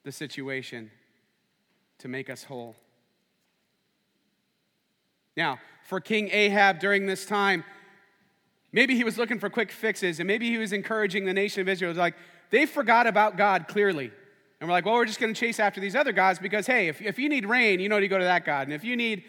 the 0.03 0.11
situation 0.11 0.91
to 1.99 2.07
make 2.07 2.29
us 2.29 2.43
whole. 2.43 2.75
Now, 5.37 5.59
for 5.83 5.99
King 5.99 6.29
Ahab 6.31 6.79
during 6.79 7.05
this 7.05 7.25
time, 7.25 7.63
maybe 8.71 8.95
he 8.95 9.03
was 9.03 9.17
looking 9.17 9.39
for 9.39 9.49
quick 9.49 9.71
fixes, 9.71 10.19
and 10.19 10.27
maybe 10.27 10.49
he 10.49 10.57
was 10.57 10.73
encouraging 10.73 11.25
the 11.25 11.33
nation 11.33 11.61
of 11.61 11.69
Israel. 11.69 11.93
Like, 11.93 12.15
they 12.49 12.65
forgot 12.65 13.07
about 13.07 13.37
God 13.37 13.67
clearly. 13.67 14.11
And 14.59 14.69
we're 14.69 14.73
like, 14.73 14.85
well, 14.85 14.95
we're 14.95 15.05
just 15.05 15.19
going 15.19 15.33
to 15.33 15.39
chase 15.39 15.59
after 15.59 15.79
these 15.79 15.95
other 15.95 16.11
gods 16.11 16.37
because, 16.37 16.67
hey, 16.67 16.87
if, 16.87 17.01
if 17.01 17.17
you 17.17 17.29
need 17.29 17.45
rain, 17.45 17.79
you 17.79 17.89
know 17.89 17.99
to 17.99 18.07
go 18.07 18.17
to 18.17 18.23
that 18.23 18.45
God. 18.45 18.67
And 18.67 18.73
if 18.73 18.83
you 18.83 18.95
need 18.95 19.23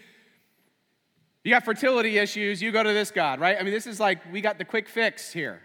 you 1.44 1.50
got 1.50 1.64
fertility 1.64 2.18
issues, 2.18 2.62
you 2.62 2.70
go 2.70 2.82
to 2.82 2.92
this 2.92 3.10
God, 3.10 3.40
right? 3.40 3.56
I 3.58 3.62
mean, 3.62 3.72
this 3.72 3.86
is 3.86 3.98
like 3.98 4.20
we 4.32 4.40
got 4.40 4.58
the 4.58 4.64
quick 4.64 4.88
fix 4.88 5.32
here. 5.32 5.60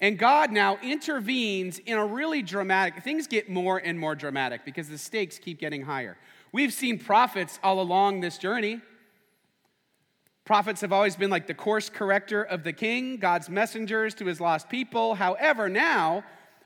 And 0.00 0.18
God 0.18 0.50
now 0.50 0.76
intervenes 0.82 1.78
in 1.78 1.96
a 1.96 2.04
really 2.04 2.42
dramatic, 2.42 3.02
things 3.02 3.26
get 3.26 3.48
more 3.48 3.78
and 3.78 3.98
more 3.98 4.14
dramatic 4.14 4.64
because 4.64 4.88
the 4.88 4.98
stakes 4.98 5.38
keep 5.38 5.60
getting 5.60 5.82
higher. 5.82 6.16
We've 6.52 6.72
seen 6.72 6.98
prophets 6.98 7.58
all 7.62 7.80
along 7.80 8.20
this 8.20 8.36
journey. 8.36 8.80
Prophets 10.44 10.82
have 10.82 10.92
always 10.92 11.16
been 11.16 11.30
like 11.30 11.46
the 11.46 11.54
course 11.54 11.88
corrector 11.88 12.42
of 12.42 12.64
the 12.64 12.72
king, 12.72 13.16
God's 13.16 13.48
messengers 13.48 14.14
to 14.16 14.26
his 14.26 14.40
lost 14.40 14.68
people. 14.68 15.14
However, 15.14 15.68
now 15.68 16.22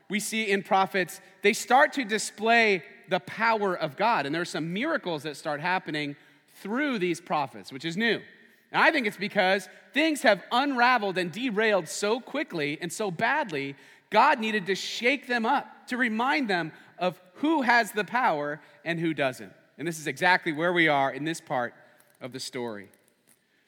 we 0.09 0.19
see 0.19 0.49
in 0.51 0.63
prophets, 0.63 1.21
they 1.43 1.53
start 1.53 1.93
to 1.93 2.03
display 2.03 2.83
the 3.09 3.19
power 3.21 3.75
of 3.75 3.95
God. 3.95 4.25
And 4.25 4.33
there's 4.33 4.49
some 4.49 4.73
miracles 4.73 5.23
that 5.23 5.37
start 5.37 5.61
happening 5.61 6.15
through 6.55 6.99
these 6.99 7.21
prophets, 7.21 7.71
which 7.71 7.85
is 7.85 7.97
new. 7.97 8.21
And 8.71 8.81
I 8.81 8.91
think 8.91 9.07
it's 9.07 9.17
because 9.17 9.67
things 9.93 10.21
have 10.21 10.43
unraveled 10.51 11.17
and 11.17 11.31
derailed 11.31 11.87
so 11.87 12.19
quickly 12.19 12.77
and 12.81 12.91
so 12.91 13.09
badly, 13.09 13.75
God 14.09 14.39
needed 14.39 14.65
to 14.67 14.75
shake 14.75 15.27
them 15.27 15.45
up 15.45 15.87
to 15.87 15.97
remind 15.97 16.49
them 16.49 16.71
of 16.97 17.19
who 17.35 17.61
has 17.61 17.91
the 17.91 18.03
power 18.03 18.61
and 18.85 18.99
who 18.99 19.13
doesn't. 19.13 19.51
And 19.77 19.87
this 19.87 19.97
is 19.97 20.07
exactly 20.07 20.51
where 20.51 20.73
we 20.73 20.87
are 20.87 21.11
in 21.11 21.23
this 21.23 21.41
part 21.41 21.73
of 22.21 22.31
the 22.31 22.39
story. 22.39 22.89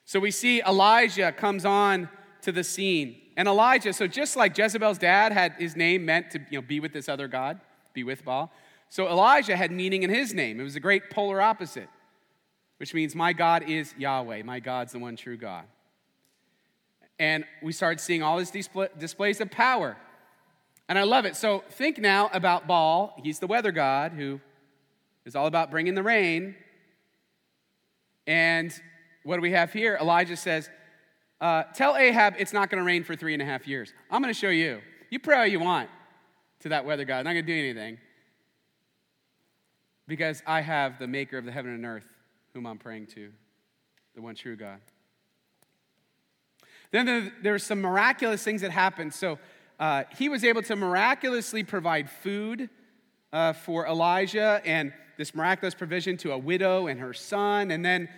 So 0.05 0.19
we 0.19 0.31
see 0.31 0.61
Elijah 0.61 1.31
comes 1.31 1.65
on 1.65 2.09
to 2.41 2.51
the 2.51 2.63
scene. 2.63 3.17
And 3.37 3.47
Elijah, 3.47 3.93
so 3.93 4.07
just 4.07 4.35
like 4.35 4.57
Jezebel's 4.57 4.97
dad 4.97 5.31
had 5.31 5.53
his 5.53 5.75
name 5.75 6.05
meant 6.05 6.31
to 6.31 6.39
you 6.49 6.59
know, 6.59 6.61
be 6.61 6.79
with 6.79 6.91
this 6.91 7.07
other 7.07 7.27
God, 7.27 7.61
be 7.93 8.03
with 8.03 8.25
Baal, 8.25 8.51
so 8.91 9.07
Elijah 9.07 9.55
had 9.55 9.71
meaning 9.71 10.03
in 10.03 10.09
his 10.09 10.33
name. 10.33 10.59
It 10.59 10.63
was 10.63 10.75
a 10.75 10.81
great 10.81 11.09
polar 11.09 11.41
opposite, 11.41 11.87
which 12.75 12.93
means 12.93 13.15
my 13.15 13.31
God 13.31 13.63
is 13.63 13.95
Yahweh. 13.97 14.43
My 14.43 14.59
God's 14.59 14.91
the 14.91 14.99
one 14.99 15.15
true 15.15 15.37
God. 15.37 15.63
And 17.17 17.45
we 17.63 17.71
started 17.71 18.01
seeing 18.01 18.21
all 18.21 18.37
these 18.37 18.51
displays 18.51 19.39
of 19.39 19.49
power. 19.49 19.95
And 20.89 20.99
I 20.99 21.03
love 21.03 21.23
it. 21.23 21.37
So 21.37 21.63
think 21.69 21.99
now 21.99 22.29
about 22.33 22.67
Baal. 22.67 23.15
He's 23.23 23.39
the 23.39 23.47
weather 23.47 23.71
god 23.71 24.11
who 24.11 24.41
is 25.23 25.37
all 25.37 25.47
about 25.47 25.71
bringing 25.71 25.95
the 25.95 26.03
rain. 26.03 26.53
And 28.27 28.73
what 29.23 29.37
do 29.37 29.41
we 29.41 29.51
have 29.51 29.71
here? 29.71 29.97
Elijah 30.01 30.35
says, 30.35 30.69
uh, 31.39 31.63
Tell 31.73 31.95
Ahab 31.95 32.33
it's 32.37 32.51
not 32.51 32.69
going 32.69 32.79
to 32.79 32.85
rain 32.85 33.05
for 33.05 33.15
three 33.15 33.31
and 33.31 33.41
a 33.41 33.45
half 33.45 33.69
years. 33.69 33.93
I'm 34.09 34.21
going 34.21 34.33
to 34.33 34.37
show 34.37 34.49
you. 34.49 34.81
You 35.09 35.19
pray 35.19 35.37
all 35.37 35.47
you 35.47 35.61
want 35.61 35.89
to 36.59 36.69
that 36.69 36.83
weather 36.83 37.05
god. 37.05 37.19
I'm 37.19 37.23
not 37.23 37.33
going 37.33 37.45
to 37.45 37.53
do 37.53 37.57
anything 37.57 37.97
because 40.07 40.41
I 40.45 40.61
have 40.61 40.99
the 40.99 41.07
maker 41.07 41.37
of 41.37 41.45
the 41.45 41.51
heaven 41.51 41.73
and 41.73 41.85
earth 41.85 42.07
whom 42.53 42.65
I'm 42.65 42.77
praying 42.77 43.07
to, 43.07 43.31
the 44.15 44.21
one 44.21 44.35
true 44.35 44.55
God. 44.55 44.79
Then 46.91 47.31
there, 47.41 47.53
were 47.53 47.59
some 47.59 47.79
miraculous 47.79 48.43
things 48.43 48.61
that 48.61 48.71
happened. 48.71 49.13
So 49.13 49.39
uh, 49.79 50.03
he 50.17 50.27
was 50.27 50.43
able 50.43 50.61
to 50.63 50.75
miraculously 50.75 51.63
provide 51.63 52.09
food 52.09 52.69
uh, 53.31 53.53
for 53.53 53.87
Elijah 53.87 54.61
and 54.65 54.91
this 55.17 55.33
miraculous 55.33 55.73
provision 55.73 56.17
to 56.17 56.33
a 56.33 56.37
widow 56.37 56.87
and 56.87 56.99
her 56.99 57.13
son. 57.13 57.71
And 57.71 57.85
then 57.85 58.09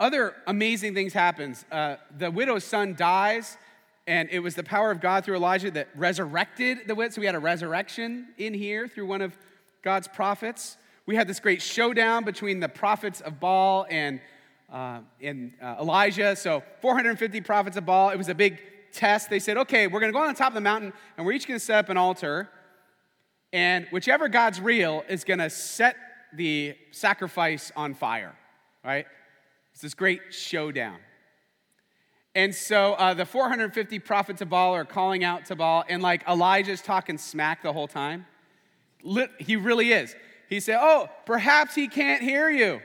other 0.00 0.34
amazing 0.46 0.94
things 0.94 1.12
happens. 1.12 1.64
Uh, 1.70 1.96
the 2.16 2.30
widow's 2.30 2.64
son 2.64 2.94
dies, 2.94 3.56
and 4.06 4.28
it 4.30 4.40
was 4.40 4.56
the 4.56 4.64
power 4.64 4.90
of 4.90 5.00
God 5.00 5.24
through 5.24 5.36
Elijah 5.36 5.70
that 5.72 5.88
resurrected 5.94 6.88
the 6.88 6.94
widow. 6.94 7.10
So 7.10 7.20
we 7.20 7.26
had 7.26 7.36
a 7.36 7.40
resurrection 7.40 8.28
in 8.36 8.54
here 8.54 8.88
through 8.88 9.06
one 9.06 9.22
of 9.22 9.36
God's 9.82 10.08
prophets 10.08 10.76
we 11.08 11.16
had 11.16 11.26
this 11.26 11.40
great 11.40 11.62
showdown 11.62 12.22
between 12.22 12.60
the 12.60 12.68
prophets 12.68 13.22
of 13.22 13.40
Baal 13.40 13.86
and, 13.88 14.20
uh, 14.70 15.00
and 15.22 15.54
uh, 15.58 15.76
Elijah. 15.80 16.36
So 16.36 16.62
450 16.82 17.40
prophets 17.40 17.78
of 17.78 17.86
Baal. 17.86 18.10
It 18.10 18.18
was 18.18 18.28
a 18.28 18.34
big 18.34 18.60
test. 18.92 19.30
They 19.30 19.38
said, 19.38 19.56
okay, 19.56 19.86
we're 19.86 20.00
going 20.00 20.12
to 20.12 20.16
go 20.16 20.22
on 20.22 20.28
the 20.28 20.38
top 20.38 20.48
of 20.48 20.54
the 20.54 20.60
mountain 20.60 20.92
and 21.16 21.24
we're 21.24 21.32
each 21.32 21.48
going 21.48 21.58
to 21.58 21.64
set 21.64 21.78
up 21.78 21.88
an 21.88 21.96
altar. 21.96 22.50
And 23.54 23.86
whichever 23.90 24.28
God's 24.28 24.60
real 24.60 25.02
is 25.08 25.24
going 25.24 25.38
to 25.38 25.48
set 25.48 25.96
the 26.34 26.76
sacrifice 26.90 27.72
on 27.74 27.94
fire, 27.94 28.36
right? 28.84 29.06
It's 29.72 29.80
this 29.80 29.94
great 29.94 30.20
showdown. 30.28 30.98
And 32.34 32.54
so 32.54 32.92
uh, 32.92 33.14
the 33.14 33.24
450 33.24 33.98
prophets 34.00 34.42
of 34.42 34.50
Baal 34.50 34.74
are 34.74 34.84
calling 34.84 35.24
out 35.24 35.46
to 35.46 35.56
Baal, 35.56 35.84
and 35.88 36.02
like 36.02 36.28
Elijah's 36.28 36.82
talking 36.82 37.16
smack 37.16 37.62
the 37.62 37.72
whole 37.72 37.88
time. 37.88 38.26
He 39.38 39.56
really 39.56 39.92
is 39.92 40.14
he 40.48 40.60
said, 40.60 40.78
Oh, 40.80 41.08
perhaps 41.26 41.74
he 41.74 41.88
can't 41.88 42.22
hear 42.22 42.48
you. 42.48 42.80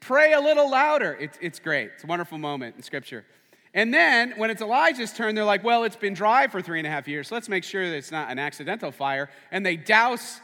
Pray 0.00 0.32
a 0.32 0.40
little 0.40 0.70
louder. 0.70 1.16
It's, 1.20 1.38
it's 1.40 1.58
great. 1.58 1.90
It's 1.94 2.04
a 2.04 2.06
wonderful 2.06 2.38
moment 2.38 2.76
in 2.76 2.82
Scripture. 2.82 3.24
And 3.72 3.94
then 3.94 4.34
when 4.36 4.50
it's 4.50 4.62
Elijah's 4.62 5.12
turn, 5.12 5.34
they're 5.34 5.44
like, 5.44 5.62
Well, 5.62 5.84
it's 5.84 5.96
been 5.96 6.14
dry 6.14 6.48
for 6.48 6.60
three 6.60 6.78
and 6.78 6.86
a 6.86 6.90
half 6.90 7.06
years, 7.06 7.28
so 7.28 7.36
let's 7.36 7.48
make 7.48 7.64
sure 7.64 7.88
that 7.88 7.96
it's 7.96 8.10
not 8.10 8.30
an 8.30 8.38
accidental 8.38 8.90
fire. 8.90 9.30
And 9.50 9.64
they 9.64 9.76
douse, 9.76 10.40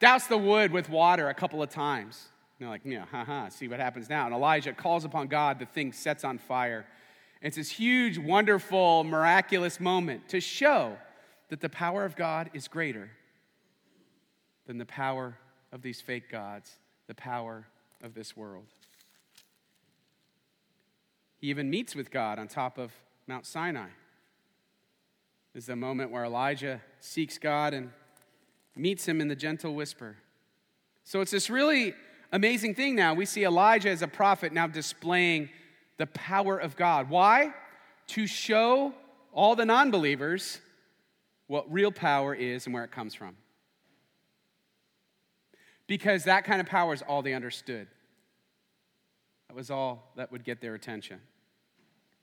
douse 0.00 0.26
the 0.26 0.38
wood 0.38 0.72
with 0.72 0.88
water 0.88 1.28
a 1.28 1.34
couple 1.34 1.62
of 1.62 1.70
times. 1.70 2.26
And 2.58 2.66
they're 2.66 2.72
like, 2.72 2.82
Yeah, 2.84 3.04
haha, 3.10 3.48
see 3.50 3.68
what 3.68 3.78
happens 3.78 4.10
now. 4.10 4.26
And 4.26 4.34
Elijah 4.34 4.72
calls 4.72 5.04
upon 5.04 5.28
God, 5.28 5.60
the 5.60 5.66
thing 5.66 5.92
sets 5.92 6.24
on 6.24 6.38
fire. 6.38 6.86
It's 7.40 7.56
this 7.56 7.70
huge, 7.70 8.18
wonderful, 8.18 9.04
miraculous 9.04 9.78
moment 9.78 10.28
to 10.30 10.40
show 10.40 10.96
that 11.50 11.60
the 11.60 11.68
power 11.68 12.04
of 12.04 12.16
God 12.16 12.50
is 12.54 12.68
greater 12.68 13.10
than 14.66 14.78
the 14.78 14.86
power 14.86 15.36
of 15.74 15.82
these 15.82 16.00
fake 16.00 16.30
gods, 16.30 16.78
the 17.08 17.14
power 17.14 17.66
of 18.00 18.14
this 18.14 18.36
world. 18.36 18.64
He 21.36 21.48
even 21.48 21.68
meets 21.68 21.96
with 21.96 22.12
God 22.12 22.38
on 22.38 22.46
top 22.46 22.78
of 22.78 22.92
Mount 23.26 23.44
Sinai. 23.44 23.88
This 25.52 25.64
is 25.64 25.66
the 25.66 25.76
moment 25.76 26.12
where 26.12 26.24
Elijah 26.24 26.80
seeks 27.00 27.38
God 27.38 27.74
and 27.74 27.90
meets 28.76 29.06
him 29.06 29.20
in 29.20 29.26
the 29.26 29.34
gentle 29.34 29.74
whisper. 29.74 30.16
So 31.02 31.20
it's 31.20 31.32
this 31.32 31.50
really 31.50 31.92
amazing 32.30 32.76
thing 32.76 32.94
now. 32.94 33.12
We 33.12 33.26
see 33.26 33.44
Elijah 33.44 33.90
as 33.90 34.00
a 34.00 34.08
prophet 34.08 34.52
now 34.52 34.68
displaying 34.68 35.50
the 35.98 36.06
power 36.06 36.56
of 36.56 36.76
God. 36.76 37.10
Why? 37.10 37.52
To 38.08 38.28
show 38.28 38.94
all 39.32 39.56
the 39.56 39.64
non 39.64 39.90
believers 39.90 40.60
what 41.48 41.70
real 41.70 41.90
power 41.90 42.32
is 42.32 42.66
and 42.66 42.74
where 42.74 42.84
it 42.84 42.92
comes 42.92 43.14
from. 43.14 43.36
Because 45.86 46.24
that 46.24 46.44
kind 46.44 46.60
of 46.60 46.66
power 46.66 46.92
is 46.94 47.02
all 47.02 47.22
they 47.22 47.34
understood. 47.34 47.86
That 49.48 49.54
was 49.54 49.70
all 49.70 50.12
that 50.16 50.32
would 50.32 50.44
get 50.44 50.60
their 50.60 50.74
attention. 50.74 51.20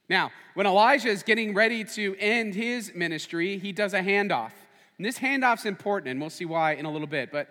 Now, 0.09 0.31
when 0.55 0.67
Elijah 0.67 1.07
is 1.07 1.23
getting 1.23 1.53
ready 1.53 1.83
to 1.85 2.15
end 2.19 2.53
his 2.53 2.93
ministry, 2.93 3.57
he 3.57 3.71
does 3.71 3.93
a 3.93 4.01
handoff. 4.01 4.51
And 4.97 5.05
this 5.05 5.17
handoff's 5.17 5.65
important, 5.65 6.09
and 6.11 6.19
we'll 6.19 6.29
see 6.29 6.45
why 6.45 6.73
in 6.73 6.85
a 6.85 6.91
little 6.91 7.07
bit. 7.07 7.31
But 7.31 7.47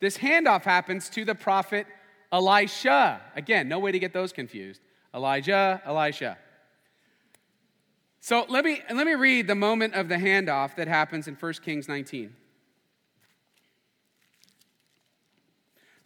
this 0.00 0.16
handoff 0.16 0.62
happens 0.62 1.08
to 1.10 1.24
the 1.24 1.34
prophet 1.34 1.86
Elisha. 2.32 3.20
Again, 3.36 3.68
no 3.68 3.78
way 3.78 3.92
to 3.92 3.98
get 3.98 4.12
those 4.12 4.32
confused. 4.32 4.80
Elijah, 5.14 5.82
Elisha. 5.84 6.38
So 8.20 8.44
let 8.48 8.64
me, 8.64 8.82
let 8.92 9.06
me 9.06 9.14
read 9.14 9.46
the 9.46 9.54
moment 9.54 9.94
of 9.94 10.08
the 10.08 10.16
handoff 10.16 10.76
that 10.76 10.88
happens 10.88 11.28
in 11.28 11.34
1 11.34 11.52
Kings 11.64 11.88
19. 11.88 12.34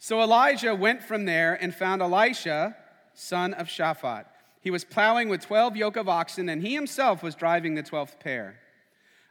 So 0.03 0.19
Elijah 0.21 0.75
went 0.75 1.01
from 1.01 1.23
there 1.23 1.53
and 1.53 1.73
found 1.73 2.01
Elisha, 2.01 2.75
son 3.13 3.53
of 3.53 3.67
Shaphat. 3.67 4.25
He 4.59 4.69
was 4.69 4.83
plowing 4.83 5.29
with 5.29 5.39
12 5.39 5.77
yoke 5.77 5.95
of 5.95 6.09
oxen, 6.09 6.49
and 6.49 6.61
he 6.61 6.73
himself 6.75 7.23
was 7.23 7.35
driving 7.35 7.75
the 7.75 7.83
12th 7.83 8.19
pair. 8.19 8.59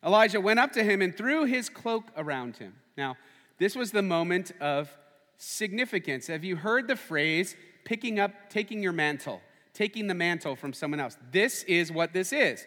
Elijah 0.02 0.40
went 0.40 0.58
up 0.58 0.72
to 0.72 0.82
him 0.82 1.02
and 1.02 1.14
threw 1.14 1.44
his 1.44 1.68
cloak 1.68 2.04
around 2.16 2.56
him. 2.56 2.72
Now, 2.96 3.18
this 3.58 3.76
was 3.76 3.90
the 3.90 4.00
moment 4.00 4.52
of 4.62 4.88
significance. 5.36 6.28
Have 6.28 6.42
you 6.42 6.56
heard 6.56 6.88
the 6.88 6.96
phrase 6.96 7.54
picking 7.84 8.18
up, 8.18 8.32
taking 8.48 8.82
your 8.82 8.92
mantle? 8.92 9.42
taking 9.74 10.06
the 10.06 10.14
mantle 10.14 10.56
from 10.56 10.72
someone 10.72 11.00
else. 11.00 11.16
This 11.30 11.62
is 11.64 11.90
what 11.90 12.12
this 12.12 12.32
is. 12.32 12.66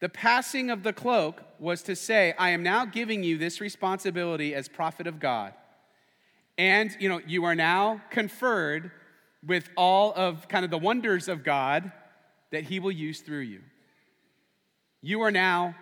The 0.00 0.08
passing 0.08 0.70
of 0.70 0.82
the 0.82 0.92
cloak 0.92 1.42
was 1.58 1.82
to 1.82 1.96
say, 1.96 2.34
I 2.38 2.50
am 2.50 2.62
now 2.62 2.84
giving 2.84 3.22
you 3.22 3.36
this 3.36 3.60
responsibility 3.60 4.54
as 4.54 4.68
prophet 4.68 5.06
of 5.06 5.18
God. 5.20 5.52
And, 6.58 6.94
you 6.98 7.08
know, 7.08 7.20
you 7.24 7.44
are 7.44 7.54
now 7.54 8.02
conferred 8.10 8.90
with 9.46 9.70
all 9.76 10.12
of 10.14 10.48
kind 10.48 10.64
of 10.64 10.70
the 10.70 10.78
wonders 10.78 11.28
of 11.28 11.44
God 11.44 11.92
that 12.50 12.64
he 12.64 12.80
will 12.80 12.92
use 12.92 13.20
through 13.20 13.40
you. 13.40 13.60
You 15.00 15.22
are 15.22 15.30
now 15.30 15.76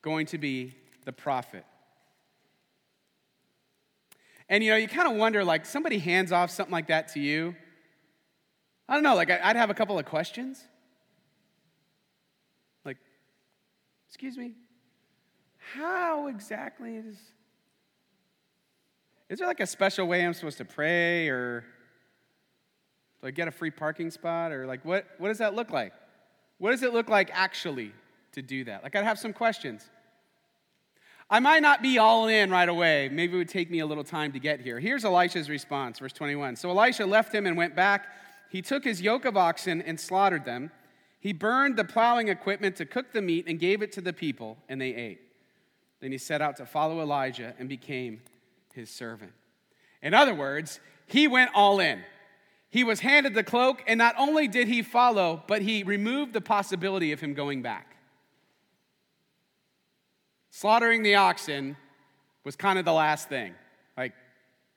going 0.00 0.26
to 0.26 0.38
be 0.38 0.74
the 1.04 1.12
prophet. 1.12 1.64
And 4.48 4.62
you 4.62 4.70
know, 4.70 4.76
you 4.76 4.88
kind 4.88 5.10
of 5.10 5.16
wonder 5.16 5.44
like 5.44 5.66
somebody 5.66 5.98
hands 5.98 6.32
off 6.32 6.50
something 6.50 6.72
like 6.72 6.88
that 6.88 7.08
to 7.08 7.20
you, 7.20 7.54
I 8.88 8.94
don't 8.94 9.02
know, 9.02 9.14
like 9.14 9.30
I'd 9.30 9.56
have 9.56 9.70
a 9.70 9.74
couple 9.74 9.98
of 9.98 10.04
questions. 10.04 10.62
Like, 12.84 12.98
excuse 14.08 14.36
me, 14.36 14.52
how 15.74 16.28
exactly 16.28 16.96
is. 16.96 17.16
Is 19.28 19.38
there 19.38 19.48
like 19.48 19.60
a 19.60 19.66
special 19.66 20.06
way 20.06 20.24
I'm 20.24 20.34
supposed 20.34 20.58
to 20.58 20.64
pray 20.64 21.28
or 21.28 21.64
like 23.22 23.34
get 23.34 23.48
a 23.48 23.50
free 23.50 23.70
parking 23.70 24.10
spot 24.10 24.52
or 24.52 24.66
like 24.66 24.84
what, 24.84 25.06
what 25.18 25.28
does 25.28 25.38
that 25.38 25.54
look 25.54 25.70
like? 25.70 25.92
What 26.58 26.70
does 26.70 26.82
it 26.82 26.92
look 26.92 27.08
like 27.08 27.30
actually 27.32 27.92
to 28.32 28.42
do 28.42 28.64
that? 28.64 28.82
Like 28.82 28.94
I'd 28.96 29.04
have 29.04 29.18
some 29.18 29.32
questions. 29.32 29.88
I 31.30 31.40
might 31.40 31.62
not 31.62 31.82
be 31.82 31.98
all 31.98 32.28
in 32.28 32.50
right 32.50 32.68
away. 32.68 33.08
Maybe 33.10 33.34
it 33.34 33.38
would 33.38 33.48
take 33.48 33.70
me 33.70 33.80
a 33.80 33.86
little 33.86 34.04
time 34.04 34.32
to 34.32 34.38
get 34.38 34.60
here. 34.60 34.78
Here's 34.78 35.04
Elisha's 35.04 35.48
response, 35.48 35.98
verse 35.98 36.12
21. 36.12 36.56
So 36.56 36.68
Elisha 36.70 37.06
left 37.06 37.34
him 37.34 37.46
and 37.46 37.56
went 37.56 37.74
back 37.74 38.06
he 38.54 38.62
took 38.62 38.84
his 38.84 39.02
yoke 39.02 39.24
of 39.24 39.36
oxen 39.36 39.82
and 39.82 39.98
slaughtered 39.98 40.44
them. 40.44 40.70
He 41.18 41.32
burned 41.32 41.76
the 41.76 41.82
plowing 41.82 42.28
equipment 42.28 42.76
to 42.76 42.86
cook 42.86 43.12
the 43.12 43.20
meat 43.20 43.46
and 43.48 43.58
gave 43.58 43.82
it 43.82 43.90
to 43.94 44.00
the 44.00 44.12
people, 44.12 44.58
and 44.68 44.80
they 44.80 44.94
ate. 44.94 45.20
Then 45.98 46.12
he 46.12 46.18
set 46.18 46.40
out 46.40 46.56
to 46.58 46.64
follow 46.64 47.00
Elijah 47.00 47.54
and 47.58 47.68
became 47.68 48.20
his 48.74 48.90
servant. 48.90 49.32
In 50.02 50.14
other 50.14 50.34
words, 50.34 50.80
he 51.06 51.28
went 51.28 51.50
all 51.54 51.80
in. 51.80 52.02
He 52.70 52.84
was 52.84 53.00
handed 53.00 53.34
the 53.34 53.44
cloak, 53.44 53.82
and 53.86 53.98
not 53.98 54.14
only 54.18 54.48
did 54.48 54.68
he 54.68 54.82
follow, 54.82 55.42
but 55.46 55.62
he 55.62 55.82
removed 55.82 56.32
the 56.32 56.40
possibility 56.40 57.12
of 57.12 57.20
him 57.20 57.32
going 57.32 57.62
back. 57.62 57.96
Slaughtering 60.50 61.02
the 61.02 61.14
oxen 61.14 61.76
was 62.44 62.56
kind 62.56 62.78
of 62.78 62.84
the 62.84 62.92
last 62.92 63.28
thing. 63.28 63.54
Like, 63.96 64.12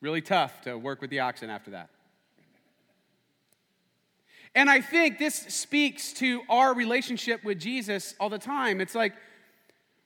really 0.01 0.21
tough 0.21 0.62
to 0.62 0.77
work 0.77 1.01
with 1.01 1.10
the 1.10 1.19
oxen 1.19 1.49
after 1.49 1.71
that. 1.71 1.89
And 4.55 4.69
I 4.69 4.81
think 4.81 5.19
this 5.19 5.36
speaks 5.36 6.13
to 6.13 6.41
our 6.49 6.73
relationship 6.73 7.43
with 7.43 7.60
Jesus 7.60 8.15
all 8.19 8.29
the 8.29 8.39
time. 8.39 8.81
It's 8.81 8.95
like 8.95 9.13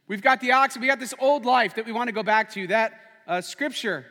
we've 0.07 0.21
got 0.21 0.41
the 0.41 0.51
oxen, 0.51 0.81
we 0.81 0.87
got 0.87 0.99
this 0.99 1.13
old 1.19 1.45
life 1.45 1.75
that 1.75 1.85
we 1.85 1.91
want 1.91 2.09
to 2.09 2.13
go 2.13 2.23
back 2.23 2.51
to. 2.51 2.67
That 2.67 2.93
uh, 3.31 3.39
scripture 3.39 4.05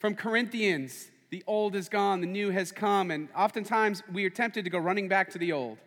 from 0.00 0.16
Corinthians 0.16 1.10
the 1.30 1.44
old 1.46 1.74
is 1.74 1.88
gone, 1.88 2.20
the 2.20 2.26
new 2.26 2.50
has 2.50 2.70
come. 2.70 3.10
And 3.10 3.28
oftentimes 3.36 4.02
we 4.12 4.24
are 4.24 4.30
tempted 4.30 4.64
to 4.64 4.70
go 4.70 4.78
running 4.78 5.08
back 5.08 5.30
to 5.30 5.38
the 5.38 5.52
old. 5.52 5.78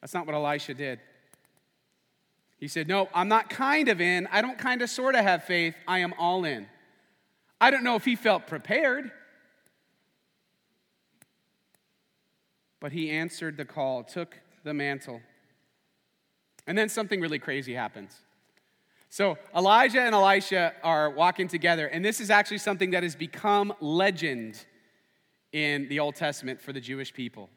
That's 0.00 0.12
not 0.12 0.26
what 0.26 0.34
Elisha 0.34 0.74
did. 0.74 1.00
He 2.58 2.68
said, 2.68 2.88
No, 2.88 3.08
I'm 3.14 3.28
not 3.28 3.48
kind 3.48 3.88
of 3.88 4.00
in. 4.00 4.26
I 4.32 4.42
don't 4.42 4.58
kind 4.58 4.82
of 4.82 4.90
sort 4.90 5.14
of 5.14 5.22
have 5.22 5.44
faith. 5.44 5.74
I 5.86 6.00
am 6.00 6.14
all 6.18 6.44
in. 6.44 6.66
I 7.60 7.70
don't 7.70 7.84
know 7.84 7.96
if 7.96 8.04
he 8.04 8.16
felt 8.16 8.46
prepared. 8.46 9.10
But 12.80 12.92
he 12.92 13.10
answered 13.10 13.58
the 13.58 13.66
call, 13.66 14.04
took 14.04 14.38
the 14.64 14.72
mantle. 14.72 15.20
And 16.66 16.76
then 16.76 16.88
something 16.88 17.20
really 17.20 17.38
crazy 17.38 17.74
happens. 17.74 18.14
So 19.10 19.36
Elijah 19.56 20.00
and 20.00 20.14
Elisha 20.14 20.72
are 20.84 21.10
walking 21.10 21.48
together, 21.48 21.88
and 21.88 22.04
this 22.04 22.20
is 22.20 22.30
actually 22.30 22.58
something 22.58 22.92
that 22.92 23.02
has 23.02 23.16
become 23.16 23.74
legend 23.80 24.64
in 25.52 25.88
the 25.88 25.98
Old 25.98 26.14
Testament 26.14 26.60
for 26.60 26.72
the 26.72 26.80
Jewish 26.80 27.12
people. 27.12 27.50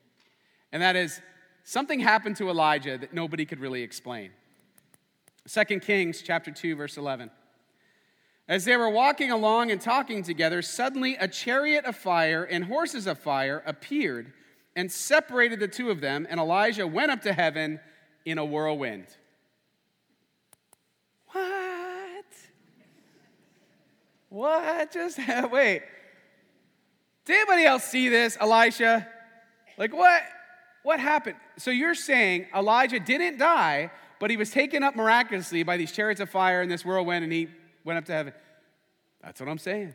And 0.72 0.82
that 0.82 0.96
is 0.96 1.22
something 1.63 2.00
happened 2.00 2.38
to 2.38 2.50
Elijah 2.50 2.98
that 2.98 3.13
nobody 3.13 3.46
could 3.46 3.60
really 3.60 3.84
explain. 3.84 4.32
2 5.48 5.80
Kings 5.80 6.24
chapter 6.24 6.50
2 6.50 6.76
verse 6.76 6.98
11. 6.98 7.30
As 8.48 8.66
they 8.66 8.76
were 8.76 8.89
walking 8.89 9.30
along 9.30 9.70
and 9.70 9.80
talking 9.80 10.24
together, 10.24 10.63
suddenly 10.63 11.16
a 11.18 11.28
chariot 11.28 11.86
of 11.86 11.96
fire 11.96 12.44
and 12.44 12.66
horses 12.66 13.06
of 13.06 13.20
fire 13.20 13.62
appeared 13.68 14.34
and 14.76 14.92
separated 14.92 15.60
the 15.60 15.68
two 15.68 15.92
of 15.92 16.02
them, 16.02 16.26
and 16.30 16.39
Elijah 16.39 16.88
went 16.88 17.12
up 17.12 17.22
to 17.22 17.32
heaven 17.32 17.80
in 18.26 18.39
a 18.39 18.44
whirlwind. 18.44 19.06
What? 21.34 22.26
What 24.34 24.91
just 24.91 25.17
happened? 25.19 25.54
Wait. 25.54 25.84
Did 27.26 27.36
anybody 27.36 27.65
else 27.65 27.84
see 27.84 28.10
this, 28.10 28.36
Elisha? 28.39 29.08
Like, 29.78 29.93
what? 29.93 30.24
What 30.82 31.00
happened? 31.00 31.36
So 31.58 31.69
you're 31.69 31.93
saying 31.93 32.48
Elijah 32.54 33.00
didn't 33.00 33.38
die, 33.38 33.91
but 34.19 34.32
he 34.32 34.38
was 34.38 34.50
taken 34.50 34.82
up 34.82 34.96
miraculously 34.96 35.62
by 35.62 35.78
these 35.78 35.91
chariots 35.91 36.19
of 36.19 36.32
fire 36.32 36.63
and 36.63 36.72
this 36.72 36.84
whirlwind, 36.84 37.24
and 37.24 37.32
he 37.32 37.48
went 37.84 38.00
up 38.00 38.06
to 38.06 38.12
heaven. 38.12 38.34
That's 39.22 39.39
what 39.39 39.48
I'm 39.48 39.60
saying. 39.60 39.93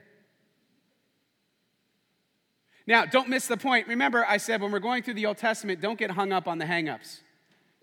Now, 2.86 3.06
don't 3.06 3.28
miss 3.28 3.48
the 3.48 3.56
point. 3.56 3.88
Remember, 3.88 4.24
I 4.24 4.36
said 4.36 4.62
when 4.62 4.70
we're 4.70 4.78
going 4.78 5.02
through 5.02 5.14
the 5.14 5.26
Old 5.26 5.38
Testament, 5.38 5.80
don't 5.80 5.98
get 5.98 6.12
hung 6.12 6.32
up 6.32 6.46
on 6.46 6.58
the 6.58 6.64
hangups. 6.64 7.22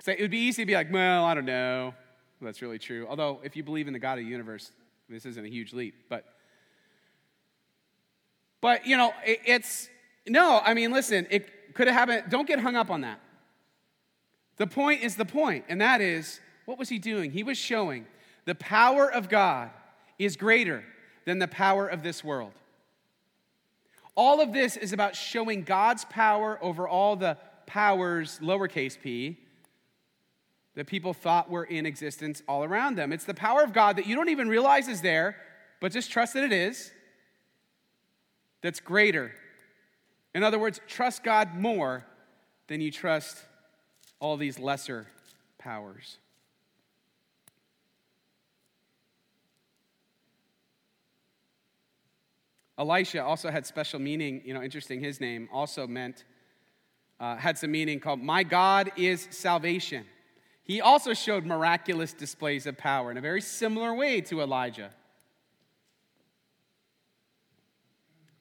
It 0.07 0.21
would 0.21 0.31
be 0.31 0.39
easy 0.39 0.61
to 0.61 0.65
be 0.65 0.73
like, 0.73 0.91
well, 0.91 1.25
I 1.25 1.33
don't 1.33 1.45
know. 1.45 1.93
Well, 2.39 2.45
that's 2.45 2.61
really 2.61 2.79
true. 2.79 3.07
Although, 3.09 3.41
if 3.43 3.57
you 3.57 3.63
believe 3.63 3.87
in 3.87 3.93
the 3.93 3.99
God 3.99 4.19
of 4.19 4.23
the 4.23 4.31
universe, 4.31 4.71
this 5.09 5.25
isn't 5.25 5.45
a 5.45 5.49
huge 5.49 5.73
leap. 5.73 5.95
But, 6.09 6.25
but 8.65 8.87
you 8.87 8.97
know, 8.97 9.13
it, 9.23 9.41
it's, 9.45 9.89
no, 10.25 10.59
I 10.65 10.73
mean, 10.73 10.91
listen, 10.91 11.27
it 11.29 11.75
could 11.75 11.85
have 11.85 11.95
happened. 11.95 12.31
Don't 12.31 12.47
get 12.47 12.57
hung 12.57 12.75
up 12.75 12.89
on 12.89 13.01
that. 13.01 13.19
The 14.57 14.65
point 14.65 15.03
is 15.03 15.15
the 15.15 15.23
point, 15.23 15.65
and 15.69 15.79
that 15.81 16.01
is, 16.01 16.39
what 16.65 16.79
was 16.79 16.89
he 16.89 16.97
doing? 16.97 17.29
He 17.29 17.43
was 17.43 17.59
showing 17.59 18.07
the 18.45 18.55
power 18.55 19.07
of 19.07 19.29
God 19.29 19.69
is 20.17 20.35
greater 20.35 20.83
than 21.25 21.37
the 21.37 21.47
power 21.47 21.87
of 21.87 22.01
this 22.01 22.23
world. 22.23 22.53
All 24.15 24.41
of 24.41 24.51
this 24.51 24.77
is 24.77 24.93
about 24.93 25.15
showing 25.15 25.61
God's 25.61 26.03
power 26.05 26.57
over 26.59 26.87
all 26.87 27.15
the 27.15 27.37
powers, 27.67 28.39
lowercase 28.41 28.99
p, 28.99 29.37
that 30.73 30.87
people 30.87 31.13
thought 31.13 31.51
were 31.51 31.65
in 31.65 31.85
existence 31.85 32.41
all 32.47 32.63
around 32.63 32.95
them. 32.95 33.13
It's 33.13 33.25
the 33.25 33.35
power 33.35 33.61
of 33.61 33.73
God 33.73 33.97
that 33.97 34.07
you 34.07 34.15
don't 34.15 34.29
even 34.29 34.49
realize 34.49 34.87
is 34.87 35.01
there, 35.01 35.35
but 35.81 35.91
just 35.91 36.09
trust 36.09 36.33
that 36.33 36.43
it 36.43 36.51
is, 36.51 36.91
that's 38.65 38.79
greater. 38.79 39.31
In 40.33 40.41
other 40.41 40.57
words, 40.57 40.81
trust 40.87 41.23
God 41.23 41.53
more 41.53 42.03
than 42.67 42.81
you 42.81 42.89
trust 42.89 43.37
all 44.19 44.37
these 44.37 44.57
lesser 44.57 45.05
powers. 45.59 46.17
Elisha 52.79 53.23
also 53.23 53.51
had 53.51 53.67
special 53.67 53.99
meaning, 53.99 54.41
you 54.43 54.53
know, 54.55 54.63
interesting, 54.63 54.99
his 54.99 55.21
name 55.21 55.47
also 55.53 55.85
meant, 55.85 56.25
uh, 57.19 57.35
had 57.35 57.59
some 57.59 57.71
meaning 57.71 57.99
called, 57.99 58.19
My 58.19 58.41
God 58.41 58.91
is 58.97 59.27
salvation. 59.29 60.05
He 60.63 60.81
also 60.81 61.13
showed 61.13 61.45
miraculous 61.45 62.13
displays 62.13 62.65
of 62.65 62.77
power 62.77 63.11
in 63.11 63.17
a 63.17 63.21
very 63.21 63.41
similar 63.41 63.93
way 63.93 64.21
to 64.21 64.41
Elijah. 64.41 64.91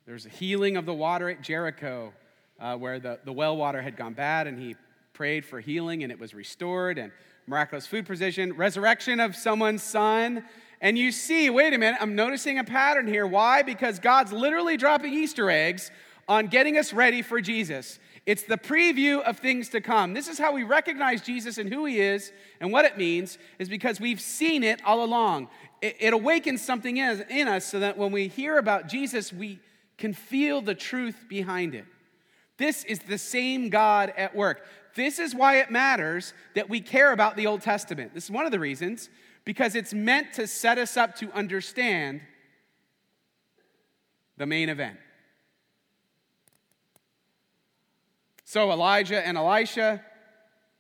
There's 0.07 0.27
a 0.27 0.31
healing 0.31 0.77
of 0.77 0.85
the 0.85 0.93
water 0.93 1.31
at 1.31 1.41
Jericho, 1.41 2.13
uh, 2.61 2.77
where 2.77 3.01
the, 3.01 3.19
the 3.25 3.33
well 3.33 3.57
water 3.57 3.81
had 3.81 3.97
gone 3.97 4.13
bad, 4.13 4.47
and 4.47 4.59
he 4.59 4.77
prayed 5.15 5.47
for 5.47 5.61
healing, 5.61 6.03
and 6.03 6.13
it 6.13 6.21
was 6.21 6.35
restored, 6.35 6.99
and 6.99 7.11
miraculous 7.47 7.87
food 7.87 8.05
provision, 8.05 8.53
resurrection 8.53 9.19
of 9.19 9.35
someone's 9.35 9.83
son. 9.83 10.45
And 10.83 10.99
you 10.99 11.11
see, 11.11 11.49
wait 11.49 11.73
a 11.73 11.79
minute, 11.79 11.97
I'm 12.03 12.15
noticing 12.15 12.59
a 12.59 12.65
pattern 12.65 13.07
here. 13.07 13.27
Why? 13.27 13.63
Because 13.63 13.99
God's 13.99 14.31
literally 14.31 14.77
dropping 14.77 15.15
Easter 15.15 15.51
eggs 15.51 15.91
on 16.29 16.49
getting 16.49 16.77
us 16.77 16.93
ready 16.93 17.23
for 17.23 17.41
Jesus. 17.41 17.99
It's 18.27 18.43
the 18.43 18.59
preview 18.59 19.23
of 19.23 19.39
things 19.39 19.71
to 19.71 19.81
come. 19.81 20.13
This 20.13 20.29
is 20.29 20.39
how 20.39 20.53
we 20.53 20.65
recognize 20.65 21.23
Jesus 21.23 21.57
and 21.57 21.73
who 21.73 21.87
he 21.87 22.01
is 22.01 22.31
and 22.61 22.71
what 22.71 22.85
it 22.85 22.99
means, 22.99 23.39
is 23.59 23.71
because 23.71 24.01
we've 24.01 24.21
seen 24.21 24.65
it 24.65 24.83
all 24.85 25.03
along. 25.03 25.49
It, 25.81 25.97
it 25.99 26.13
awakens 26.13 26.61
something 26.61 26.99
in, 26.99 27.25
in 27.31 27.49
us 27.49 27.65
so 27.65 27.81
that 27.81 27.97
when 27.97 28.13
we 28.13 28.29
hear 28.29 28.59
about 28.59 28.87
Jesus, 28.87 29.33
we 29.33 29.61
can 29.99 30.13
feel 30.13 30.61
the 30.61 30.75
truth 30.75 31.27
behind 31.29 31.75
it. 31.75 31.85
This 32.57 32.85
is 32.85 33.01
the 33.01 33.19
same 33.19 33.69
God 33.69 34.13
at 34.17 34.35
work. 34.35 34.65
This 34.95 35.19
is 35.19 35.35
why 35.35 35.59
it 35.59 35.71
matters 35.71 36.35
that 36.55 36.69
we 36.69 36.81
care 36.81 37.13
about 37.13 37.37
the 37.37 37.47
Old 37.47 37.63
Testament. 37.63 38.15
This 38.15 38.25
is 38.25 38.31
one 38.31 38.47
of 38.47 38.53
the 38.53 38.61
reasons, 38.61 39.09
because 39.45 39.75
it's 39.75 39.93
meant 39.93 40.33
to 40.35 40.47
set 40.47 40.79
us 40.79 40.97
up 40.97 41.17
to 41.17 41.33
understand 41.33 42.21
the 44.37 44.47
main 44.47 44.69
event. 44.69 44.99
So, 48.45 48.71
Elijah 48.71 49.27
and 49.27 49.37
Elisha 49.37 50.03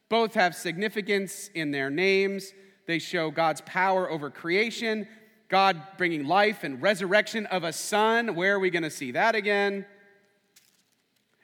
both 0.08 0.34
have 0.34 0.54
significance 0.54 1.50
in 1.54 1.72
their 1.72 1.90
names. 1.90 2.52
They 2.86 2.98
show 2.98 3.30
God's 3.30 3.62
power 3.62 4.08
over 4.08 4.30
creation, 4.30 5.08
God 5.54 5.80
bringing 5.98 6.26
life 6.26 6.64
and 6.64 6.82
resurrection 6.82 7.46
of 7.46 7.62
a 7.62 7.72
son. 7.72 8.34
Where 8.34 8.56
are 8.56 8.58
we 8.58 8.70
going 8.70 8.82
to 8.82 8.90
see 8.90 9.12
that 9.12 9.36
again? 9.36 9.86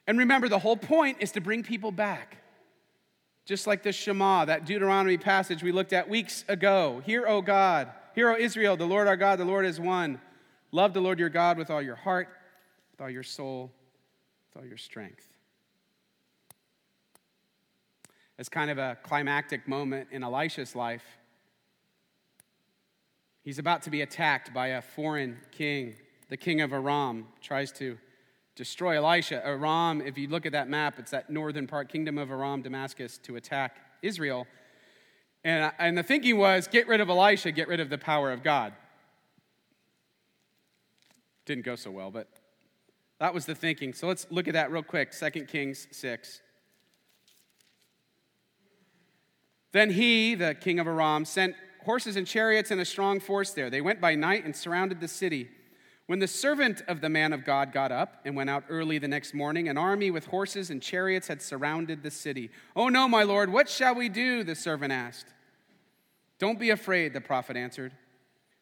And 0.05 0.19
remember, 0.19 0.49
the 0.49 0.59
whole 0.59 0.75
point 0.75 1.19
is 1.21 1.31
to 1.31 1.39
bring 1.39 1.63
people 1.63 1.93
back. 1.93 2.35
Just 3.45 3.67
like 3.67 3.83
the 3.83 3.93
Shema, 3.93 4.43
that 4.43 4.65
Deuteronomy 4.65 5.17
passage 5.17 5.63
we 5.63 5.71
looked 5.71 5.93
at 5.93 6.09
weeks 6.09 6.43
ago. 6.49 7.01
Hear, 7.05 7.25
O 7.25 7.41
God, 7.41 7.87
hear, 8.13 8.29
O 8.29 8.35
Israel, 8.35 8.75
the 8.75 8.85
Lord 8.85 9.07
our 9.07 9.15
God, 9.15 9.39
the 9.39 9.45
Lord 9.45 9.65
is 9.65 9.79
one. 9.79 10.19
Love 10.73 10.93
the 10.93 10.99
Lord 10.99 11.17
your 11.17 11.29
God 11.29 11.57
with 11.57 11.71
all 11.71 11.81
your 11.81 11.95
heart, 11.95 12.27
with 12.91 12.99
all 12.99 13.09
your 13.09 13.23
soul, 13.23 13.71
with 14.49 14.61
all 14.61 14.67
your 14.67 14.77
strength. 14.77 15.25
As 18.37 18.49
kind 18.49 18.69
of 18.69 18.77
a 18.77 18.97
climactic 19.03 19.69
moment 19.69 20.09
in 20.11 20.21
Elisha's 20.21 20.75
life, 20.75 21.05
He's 23.43 23.57
about 23.57 23.81
to 23.83 23.89
be 23.89 24.01
attacked 24.01 24.53
by 24.53 24.67
a 24.67 24.81
foreign 24.81 25.39
king. 25.51 25.95
The 26.29 26.37
king 26.37 26.61
of 26.61 26.73
Aram 26.73 27.27
tries 27.41 27.71
to 27.73 27.97
destroy 28.55 28.97
Elisha. 28.97 29.45
Aram, 29.45 30.01
if 30.01 30.17
you 30.17 30.27
look 30.27 30.45
at 30.45 30.51
that 30.51 30.69
map, 30.69 30.99
it's 30.99 31.11
that 31.11 31.29
northern 31.29 31.65
part, 31.65 31.89
kingdom 31.89 32.19
of 32.19 32.29
Aram, 32.29 32.61
Damascus, 32.61 33.17
to 33.23 33.37
attack 33.37 33.77
Israel. 34.03 34.45
And, 35.43 35.71
and 35.79 35.97
the 35.97 36.03
thinking 36.03 36.37
was 36.37 36.67
get 36.67 36.87
rid 36.87 37.01
of 37.01 37.09
Elisha, 37.09 37.51
get 37.51 37.67
rid 37.67 37.79
of 37.79 37.89
the 37.89 37.97
power 37.97 38.31
of 38.31 38.43
God. 38.43 38.73
Didn't 41.45 41.65
go 41.65 41.75
so 41.75 41.89
well, 41.89 42.11
but 42.11 42.27
that 43.19 43.33
was 43.33 43.47
the 43.47 43.55
thinking. 43.55 43.93
So 43.93 44.07
let's 44.07 44.27
look 44.29 44.47
at 44.47 44.53
that 44.53 44.71
real 44.71 44.83
quick 44.83 45.11
2 45.11 45.45
Kings 45.45 45.87
6. 45.91 46.41
Then 49.71 49.89
he, 49.89 50.35
the 50.35 50.53
king 50.53 50.79
of 50.79 50.85
Aram, 50.85 51.25
sent 51.25 51.55
horses 51.83 52.15
and 52.15 52.27
chariots 52.27 52.71
and 52.71 52.79
a 52.79 52.85
strong 52.85 53.19
force 53.19 53.51
there. 53.51 53.69
They 53.69 53.81
went 53.81 54.01
by 54.01 54.15
night 54.15 54.45
and 54.45 54.55
surrounded 54.55 54.99
the 54.99 55.07
city. 55.07 55.49
When 56.07 56.19
the 56.19 56.27
servant 56.27 56.81
of 56.87 57.01
the 57.01 57.09
man 57.09 57.31
of 57.31 57.45
God 57.45 57.71
got 57.71 57.91
up 57.91 58.21
and 58.25 58.35
went 58.35 58.49
out 58.49 58.65
early 58.69 58.97
the 58.97 59.07
next 59.07 59.33
morning, 59.33 59.69
an 59.69 59.77
army 59.77 60.11
with 60.11 60.25
horses 60.25 60.69
and 60.69 60.81
chariots 60.81 61.27
had 61.27 61.41
surrounded 61.41 62.03
the 62.03 62.11
city. 62.11 62.49
Oh 62.75 62.89
no, 62.89 63.07
my 63.07 63.23
lord, 63.23 63.51
what 63.51 63.69
shall 63.69 63.95
we 63.95 64.09
do? 64.09 64.43
The 64.43 64.55
servant 64.55 64.91
asked. 64.91 65.27
Don't 66.37 66.59
be 66.59 66.69
afraid, 66.69 67.13
the 67.13 67.21
prophet 67.21 67.55
answered. 67.55 67.93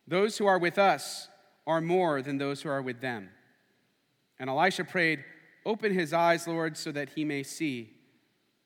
Those 0.08 0.38
who 0.38 0.46
are 0.46 0.60
with 0.60 0.78
us 0.78 1.30
are 1.66 1.82
more 1.82 2.22
than 2.22 2.38
those 2.38 2.62
who 2.62 2.70
are 2.70 2.82
with 2.82 3.02
them. 3.02 3.30
And 4.40 4.50
Elisha 4.50 4.84
prayed, 4.84 5.24
Open 5.66 5.94
his 5.94 6.14
eyes, 6.14 6.48
Lord, 6.48 6.78
so 6.78 6.92
that 6.92 7.10
he 7.10 7.26
may 7.26 7.44
see. 7.44 7.94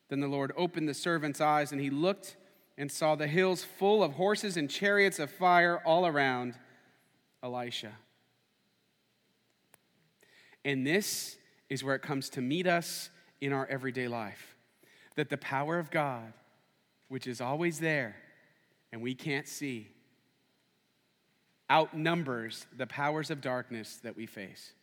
Then 0.10 0.20
the 0.20 0.28
Lord 0.28 0.54
opened 0.56 0.88
the 0.88 0.94
servant's 0.94 1.42
eyes, 1.42 1.72
and 1.72 1.82
he 1.82 1.90
looked 1.90 2.38
and 2.78 2.92
saw 2.92 3.16
the 3.16 3.28
hills 3.28 3.64
full 3.64 4.04
of 4.04 4.14
horses 4.14 4.58
and 4.58 4.70
chariots 4.70 5.20
of 5.20 5.30
fire 5.30 5.82
all 5.86 6.08
around 6.08 6.56
Elisha. 7.44 7.92
And 10.66 10.88
this 10.88 11.38
is 11.70 11.84
where 11.84 11.96
it 11.96 12.02
comes 12.02 12.30
to 12.30 12.42
meet 12.42 12.68
us 12.68 13.10
in 13.42 13.54
our 13.54 13.68
everyday 13.68 14.08
life 14.08 14.56
that 15.16 15.30
the 15.30 15.38
power 15.38 15.78
of 15.78 15.92
God, 15.92 16.34
which 17.10 17.28
is 17.28 17.42
always 17.42 17.80
there 17.80 18.16
and 18.92 19.02
we 19.02 19.14
can't 19.14 19.48
see, 19.48 19.90
outnumbers 21.70 22.66
the 22.76 22.88
powers 22.88 23.30
of 23.30 23.42
darkness 23.42 24.00
that 24.04 24.16
we 24.16 24.26
face. 24.26 24.74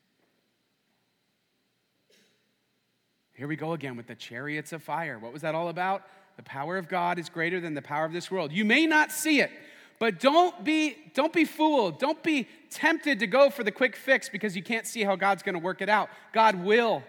Here 3.33 3.49
we 3.49 3.57
go 3.57 3.73
again 3.73 3.97
with 3.97 4.07
the 4.07 4.15
chariots 4.15 4.73
of 4.73 4.83
fire. 4.83 5.19
What 5.19 5.33
was 5.33 5.43
that 5.43 5.55
all 5.55 5.69
about? 5.69 6.03
The 6.41 6.45
power 6.45 6.79
of 6.79 6.89
God 6.89 7.19
is 7.19 7.29
greater 7.29 7.61
than 7.61 7.75
the 7.75 7.83
power 7.83 8.07
of 8.07 8.15
this 8.15 8.31
world. 8.31 8.51
You 8.51 8.65
may 8.65 8.87
not 8.87 9.13
see 9.13 9.43
it, 9.43 9.51
but 9.99 10.19
don't 10.19 10.65
be, 10.65 10.97
don't 11.13 11.35
be 11.35 11.45
fooled. 11.45 11.99
Don't 11.99 12.23
be 12.23 12.49
tempted 12.71 13.19
to 13.19 13.27
go 13.27 13.51
for 13.51 13.63
the 13.63 13.71
quick 13.71 13.95
fix 13.95 14.31
because 14.31 14.57
you 14.57 14.63
can't 14.63 14.87
see 14.87 15.03
how 15.03 15.17
God's 15.17 15.43
going 15.43 15.53
to 15.53 15.59
work 15.59 15.83
it 15.83 15.91
out. 15.91 16.09
God 16.33 16.65
will. 16.65 17.03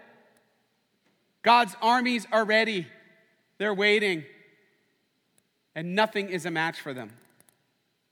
God's 1.40 1.74
armies 1.80 2.26
are 2.30 2.44
ready, 2.44 2.86
they're 3.56 3.72
waiting, 3.72 4.22
and 5.74 5.94
nothing 5.94 6.28
is 6.28 6.44
a 6.44 6.50
match 6.50 6.78
for 6.78 6.92
them. 6.92 7.10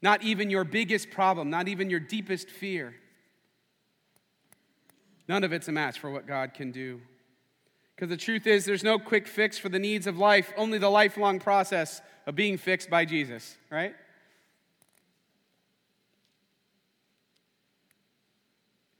Not 0.00 0.22
even 0.22 0.48
your 0.48 0.64
biggest 0.64 1.10
problem, 1.10 1.50
not 1.50 1.68
even 1.68 1.90
your 1.90 2.00
deepest 2.00 2.48
fear. 2.48 2.94
None 5.28 5.44
of 5.44 5.52
it's 5.52 5.68
a 5.68 5.72
match 5.72 5.98
for 5.98 6.10
what 6.10 6.26
God 6.26 6.54
can 6.54 6.70
do. 6.70 7.02
Because 8.00 8.08
the 8.08 8.16
truth 8.16 8.46
is, 8.46 8.64
there's 8.64 8.82
no 8.82 8.98
quick 8.98 9.28
fix 9.28 9.58
for 9.58 9.68
the 9.68 9.78
needs 9.78 10.06
of 10.06 10.16
life, 10.16 10.54
only 10.56 10.78
the 10.78 10.88
lifelong 10.88 11.38
process 11.38 12.00
of 12.26 12.34
being 12.34 12.56
fixed 12.56 12.88
by 12.88 13.04
Jesus, 13.04 13.58
right? 13.70 13.94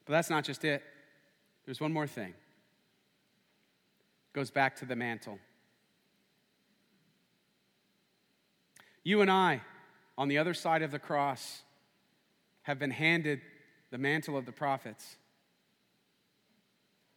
But 0.05 0.13
that's 0.13 0.29
not 0.29 0.45
just 0.45 0.67
it. 0.67 0.83
There's 1.65 1.81
one 1.81 1.95
more 1.95 2.07
thing. 2.07 2.29
It 2.29 2.35
goes 4.35 4.51
back 4.51 4.77
to 4.81 4.85
the 4.85 4.97
mantle. 4.97 5.39
You 9.03 9.23
and 9.23 9.31
I, 9.31 9.63
on 10.19 10.29
the 10.29 10.37
other 10.37 10.53
side 10.53 10.83
of 10.83 10.91
the 10.91 10.99
cross, 10.99 11.63
have 12.65 12.79
been 12.79 12.91
handed 12.91 13.41
the 13.91 13.97
mantle 13.97 14.37
of 14.37 14.45
the 14.45 14.53
prophets 14.53 15.17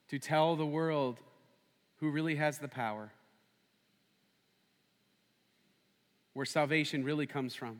to 0.07 0.17
tell 0.17 0.55
the 0.55 0.65
world 0.65 1.19
who 2.03 2.11
really 2.11 2.35
has 2.35 2.57
the 2.57 2.67
power, 2.67 3.09
where 6.33 6.45
salvation 6.45 7.01
really 7.05 7.25
comes 7.25 7.55
from. 7.55 7.79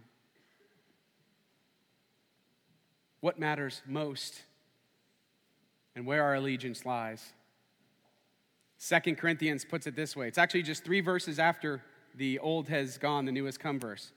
What 3.20 3.38
matters 3.38 3.82
most 3.86 4.44
and 5.94 6.06
where 6.06 6.24
our 6.24 6.36
allegiance 6.36 6.86
lies. 6.86 7.34
Second 8.78 9.18
Corinthians 9.18 9.66
puts 9.66 9.88
it 9.88 9.96
this 9.98 10.16
way. 10.16 10.30
It's 10.30 10.38
actually 10.38 10.64
just 10.64 10.86
three 10.86 11.02
verses 11.02 11.38
after 11.38 11.84
the 12.16 12.40
old 12.40 12.70
has 12.70 12.98
gone, 12.98 13.26
the 13.26 13.32
new 13.34 13.44
has 13.44 13.58
come 13.58 13.78
verse. 13.78 14.14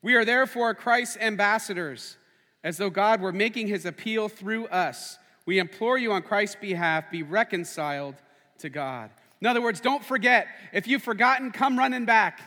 We 0.00 0.14
are 0.14 0.24
therefore 0.24 0.72
Christ's 0.72 1.18
ambassadors, 1.18 2.16
as 2.64 2.78
though 2.78 2.88
God 2.88 3.20
were 3.20 3.32
making 3.32 3.66
his 3.66 3.84
appeal 3.84 4.30
through 4.30 4.68
us. 4.68 5.18
We 5.44 5.58
implore 5.58 5.98
you 5.98 6.12
on 6.12 6.22
Christ's 6.22 6.56
behalf, 6.56 7.10
be 7.10 7.22
reconciled 7.22 8.14
to 8.60 8.70
God. 8.70 9.10
In 9.40 9.46
other 9.46 9.60
words, 9.60 9.80
don't 9.80 10.04
forget. 10.04 10.48
If 10.72 10.86
you've 10.86 11.02
forgotten, 11.02 11.50
come 11.50 11.78
running 11.78 12.04
back. 12.04 12.40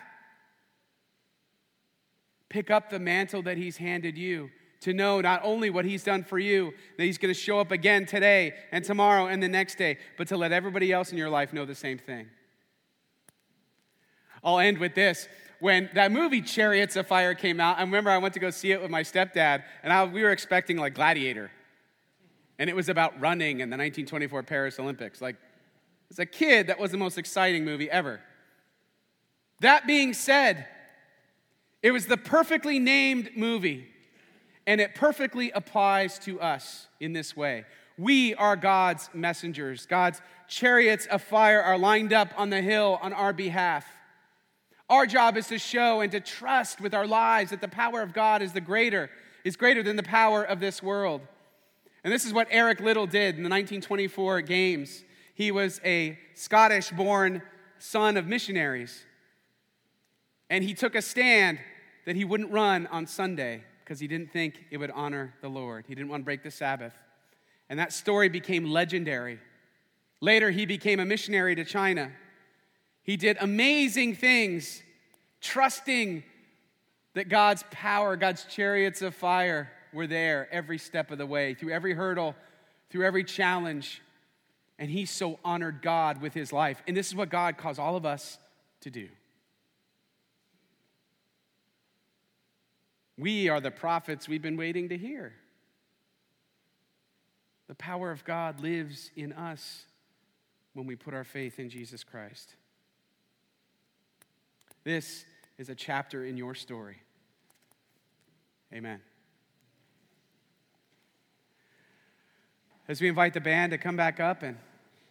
Pick 2.50 2.72
up 2.72 2.90
the 2.90 3.00
mantle 3.00 3.44
that 3.44 3.58
He's 3.58 3.78
handed 3.78 4.18
you 4.18 4.50
to 4.82 4.94
know 4.94 5.22
not 5.22 5.42
only 5.44 5.70
what 5.70 5.86
He's 5.86 6.04
done 6.04 6.24
for 6.24 6.40
you, 6.40 6.74
that 6.98 7.04
He's 7.04 7.18
going 7.18 7.34
to 7.34 7.40
show 7.40 7.60
up 7.60 7.72
again 7.72 8.06
today 8.06 8.54
and 8.72 8.84
tomorrow 8.84 9.28
and 9.28 9.42
the 9.42 9.48
next 9.48 9.78
day, 9.78 9.98
but 10.18 10.28
to 10.30 10.38
let 10.38 10.52
everybody 10.52 10.92
else 10.92 11.12
in 11.12 11.18
your 11.18 11.30
life 11.30 11.54
know 11.54 11.66
the 11.66 11.76
same 11.76 11.98
thing. 11.98 12.28
I'll 14.44 14.60
end 14.60 14.78
with 14.78 14.96
this. 14.96 15.28
When 15.60 15.90
that 15.94 16.12
movie 16.12 16.42
Chariots 16.42 16.96
of 16.96 17.06
Fire 17.06 17.36
came 17.36 17.60
out, 17.60 17.78
I 17.78 17.82
remember 17.82 18.10
I 18.10 18.18
went 18.18 18.34
to 18.36 18.40
go 18.40 18.50
see 18.50 18.72
it 18.72 18.82
with 18.82 18.90
my 18.90 19.04
stepdad, 19.04 19.64
and 19.84 19.92
I, 19.92 20.06
we 20.06 20.24
were 20.24 20.32
expecting 20.32 20.78
like 20.78 20.96
Gladiator. 20.96 21.52
And 22.58 22.70
it 22.70 22.76
was 22.76 22.90
about 22.90 23.20
running 23.20 23.60
in 23.60 23.70
the 23.70 23.78
1924 23.78 24.44
Paris 24.44 24.80
Olympics. 24.80 25.22
Like, 25.22 25.36
as 26.12 26.20
a 26.20 26.26
kid, 26.26 26.68
that 26.68 26.80
was 26.80 26.92
the 26.92 26.98
most 26.98 27.18
exciting 27.18 27.66
movie 27.66 27.90
ever. 27.90 28.20
That 29.62 29.86
being 29.86 30.14
said, 30.14 30.66
it 31.84 31.92
was 31.92 32.06
the 32.06 32.18
perfectly 32.18 32.80
named 32.80 33.32
movie, 33.36 33.88
and 34.66 34.82
it 34.82 34.96
perfectly 34.96 35.52
applies 35.52 36.20
to 36.20 36.40
us 36.42 36.88
in 37.00 37.14
this 37.14 37.36
way. 37.36 37.66
We 37.98 38.34
are 38.36 38.56
God's 38.56 39.10
messengers. 39.14 39.86
God's 39.86 40.22
chariots 40.48 41.06
of 41.08 41.22
fire 41.22 41.62
are 41.62 41.78
lined 41.78 42.14
up 42.14 42.34
on 42.38 42.50
the 42.50 42.62
hill 42.62 42.98
on 43.02 43.14
our 43.14 43.34
behalf. 43.34 43.86
Our 44.90 45.06
job 45.06 45.38
is 45.38 45.48
to 45.48 45.60
show 45.60 46.02
and 46.02 46.12
to 46.14 46.20
trust 46.20 46.82
with 46.82 46.94
our 46.94 47.06
lives 47.06 47.52
that 47.52 47.62
the 47.62 47.68
power 47.68 48.02
of 48.02 48.14
God 48.14 48.42
is 48.42 48.54
the 48.54 48.62
greater, 48.62 49.10
is 49.44 49.56
greater 49.56 49.84
than 49.84 49.98
the 49.98 50.04
power 50.04 50.44
of 50.44 50.60
this 50.60 50.82
world. 50.82 51.22
And 52.04 52.12
this 52.12 52.26
is 52.26 52.34
what 52.34 52.48
Eric 52.50 52.80
Liddell 52.80 53.06
did 53.06 53.36
in 53.36 53.44
the 53.44 53.50
1924 53.50 54.42
Games. 54.42 55.04
He 55.40 55.54
was 55.54 55.80
a 55.86 56.20
Scottish 56.34 56.90
born 56.90 57.42
son 57.78 58.18
of 58.18 58.28
missionaries. 58.28 59.06
And 60.50 60.66
he 60.66 60.74
took 60.74 60.96
a 60.96 61.02
stand 61.02 61.60
that 62.06 62.18
he 62.18 62.26
wouldn't 62.26 62.52
run 62.52 62.88
on 62.88 63.08
Sunday 63.08 63.64
because 63.82 64.02
he 64.02 64.08
didn't 64.10 64.34
think 64.34 64.66
it 64.70 64.76
would 64.76 64.92
honor 64.92 65.34
the 65.40 65.48
Lord. 65.48 65.86
He 65.88 65.96
didn't 65.96 66.10
want 66.10 66.24
to 66.24 66.26
break 66.26 66.44
the 66.44 66.52
Sabbath. 66.52 66.92
And 67.70 67.80
that 67.80 67.94
story 67.94 68.28
became 68.28 68.70
legendary. 68.70 69.40
Later, 70.20 70.52
he 70.52 70.66
became 70.66 71.00
a 71.00 71.06
missionary 71.06 71.56
to 71.56 71.64
China. 71.64 72.12
He 73.02 73.16
did 73.16 73.38
amazing 73.40 74.16
things, 74.16 74.84
trusting 75.40 76.22
that 77.14 77.30
God's 77.30 77.64
power, 77.72 78.18
God's 78.18 78.44
chariots 78.44 79.02
of 79.02 79.16
fire 79.16 79.72
were 79.94 80.06
there 80.06 80.50
every 80.52 80.80
step 80.80 81.12
of 81.12 81.18
the 81.18 81.26
way, 81.26 81.54
through 81.54 81.72
every 81.72 81.94
hurdle, 81.94 82.36
through 82.90 83.06
every 83.06 83.24
challenge. 83.24 84.02
And 84.80 84.90
he 84.90 85.06
so 85.06 85.38
honored 85.44 85.82
God 85.82 86.22
with 86.22 86.34
his 86.34 86.52
life. 86.54 86.82
And 86.88 86.96
this 86.96 87.08
is 87.08 87.16
what 87.16 87.30
God 87.30 87.58
calls 87.58 87.78
all 87.78 87.98
of 87.98 88.06
us 88.06 88.40
to 88.82 88.90
do. 88.90 89.10
We 93.18 93.50
are 93.50 93.60
the 93.60 93.72
prophets 93.72 94.30
we've 94.30 94.42
been 94.42 94.56
waiting 94.56 94.88
to 94.90 94.98
hear. 94.98 95.34
The 97.68 97.76
power 97.76 98.10
of 98.10 98.24
God 98.24 98.62
lives 98.62 99.12
in 99.18 99.34
us 99.34 99.84
when 100.74 100.88
we 100.88 100.96
put 100.96 101.14
our 101.14 101.26
faith 101.26 101.60
in 101.60 101.70
Jesus 101.70 102.06
Christ. 102.06 102.56
This 104.86 105.26
is 105.58 105.68
a 105.68 105.76
chapter 105.76 106.24
in 106.24 106.38
your 106.38 106.56
story. 106.56 106.96
Amen. 108.74 109.02
As 112.88 113.02
we 113.02 113.10
invite 113.10 113.34
the 113.34 113.42
band 113.42 113.72
to 113.74 113.78
come 113.78 113.98
back 113.98 114.22
up 114.22 114.42
and 114.42 114.56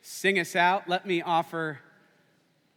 sing 0.00 0.38
us 0.38 0.56
out, 0.56 0.88
let 0.88 1.06
me 1.06 1.22
offer 1.22 1.80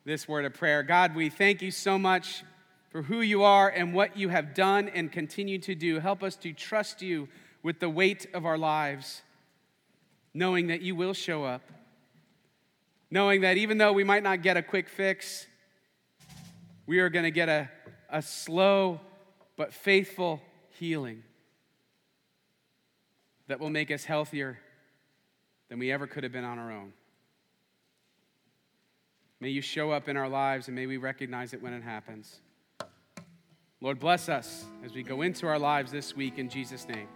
this 0.05 0.27
word 0.27 0.45
of 0.45 0.53
prayer. 0.53 0.83
God, 0.83 1.15
we 1.15 1.29
thank 1.29 1.61
you 1.61 1.71
so 1.71 1.97
much 1.97 2.43
for 2.89 3.03
who 3.03 3.21
you 3.21 3.43
are 3.43 3.69
and 3.69 3.93
what 3.93 4.17
you 4.17 4.29
have 4.29 4.53
done 4.53 4.89
and 4.89 5.11
continue 5.11 5.57
to 5.59 5.75
do. 5.75 5.99
Help 5.99 6.23
us 6.23 6.35
to 6.37 6.51
trust 6.53 7.01
you 7.01 7.29
with 7.63 7.79
the 7.79 7.89
weight 7.89 8.27
of 8.33 8.45
our 8.45 8.57
lives, 8.57 9.21
knowing 10.33 10.67
that 10.67 10.81
you 10.81 10.95
will 10.95 11.13
show 11.13 11.43
up, 11.43 11.61
knowing 13.09 13.41
that 13.41 13.57
even 13.57 13.77
though 13.77 13.93
we 13.93 14.03
might 14.03 14.23
not 14.23 14.41
get 14.41 14.57
a 14.57 14.61
quick 14.61 14.89
fix, 14.89 15.45
we 16.85 16.99
are 16.99 17.09
going 17.09 17.23
to 17.23 17.31
get 17.31 17.47
a, 17.47 17.69
a 18.09 18.21
slow 18.21 18.99
but 19.55 19.73
faithful 19.73 20.41
healing 20.79 21.23
that 23.47 23.59
will 23.59 23.69
make 23.69 23.91
us 23.91 24.03
healthier 24.03 24.57
than 25.69 25.77
we 25.77 25.91
ever 25.91 26.07
could 26.07 26.23
have 26.23 26.31
been 26.31 26.43
on 26.43 26.57
our 26.57 26.71
own. 26.71 26.91
May 29.41 29.49
you 29.49 29.61
show 29.61 29.89
up 29.91 30.07
in 30.07 30.15
our 30.15 30.29
lives 30.29 30.67
and 30.67 30.75
may 30.75 30.85
we 30.85 30.97
recognize 30.97 31.53
it 31.53 31.61
when 31.61 31.73
it 31.73 31.81
happens. 31.81 32.41
Lord, 33.81 33.99
bless 33.99 34.29
us 34.29 34.65
as 34.85 34.93
we 34.93 35.01
go 35.01 35.23
into 35.23 35.47
our 35.47 35.57
lives 35.57 35.91
this 35.91 36.15
week 36.15 36.37
in 36.37 36.47
Jesus' 36.47 36.87
name. 36.87 37.07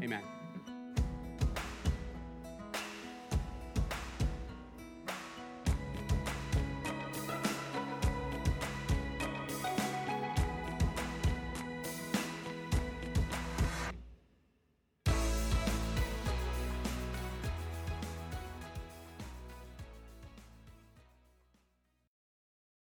Amen. 0.00 0.22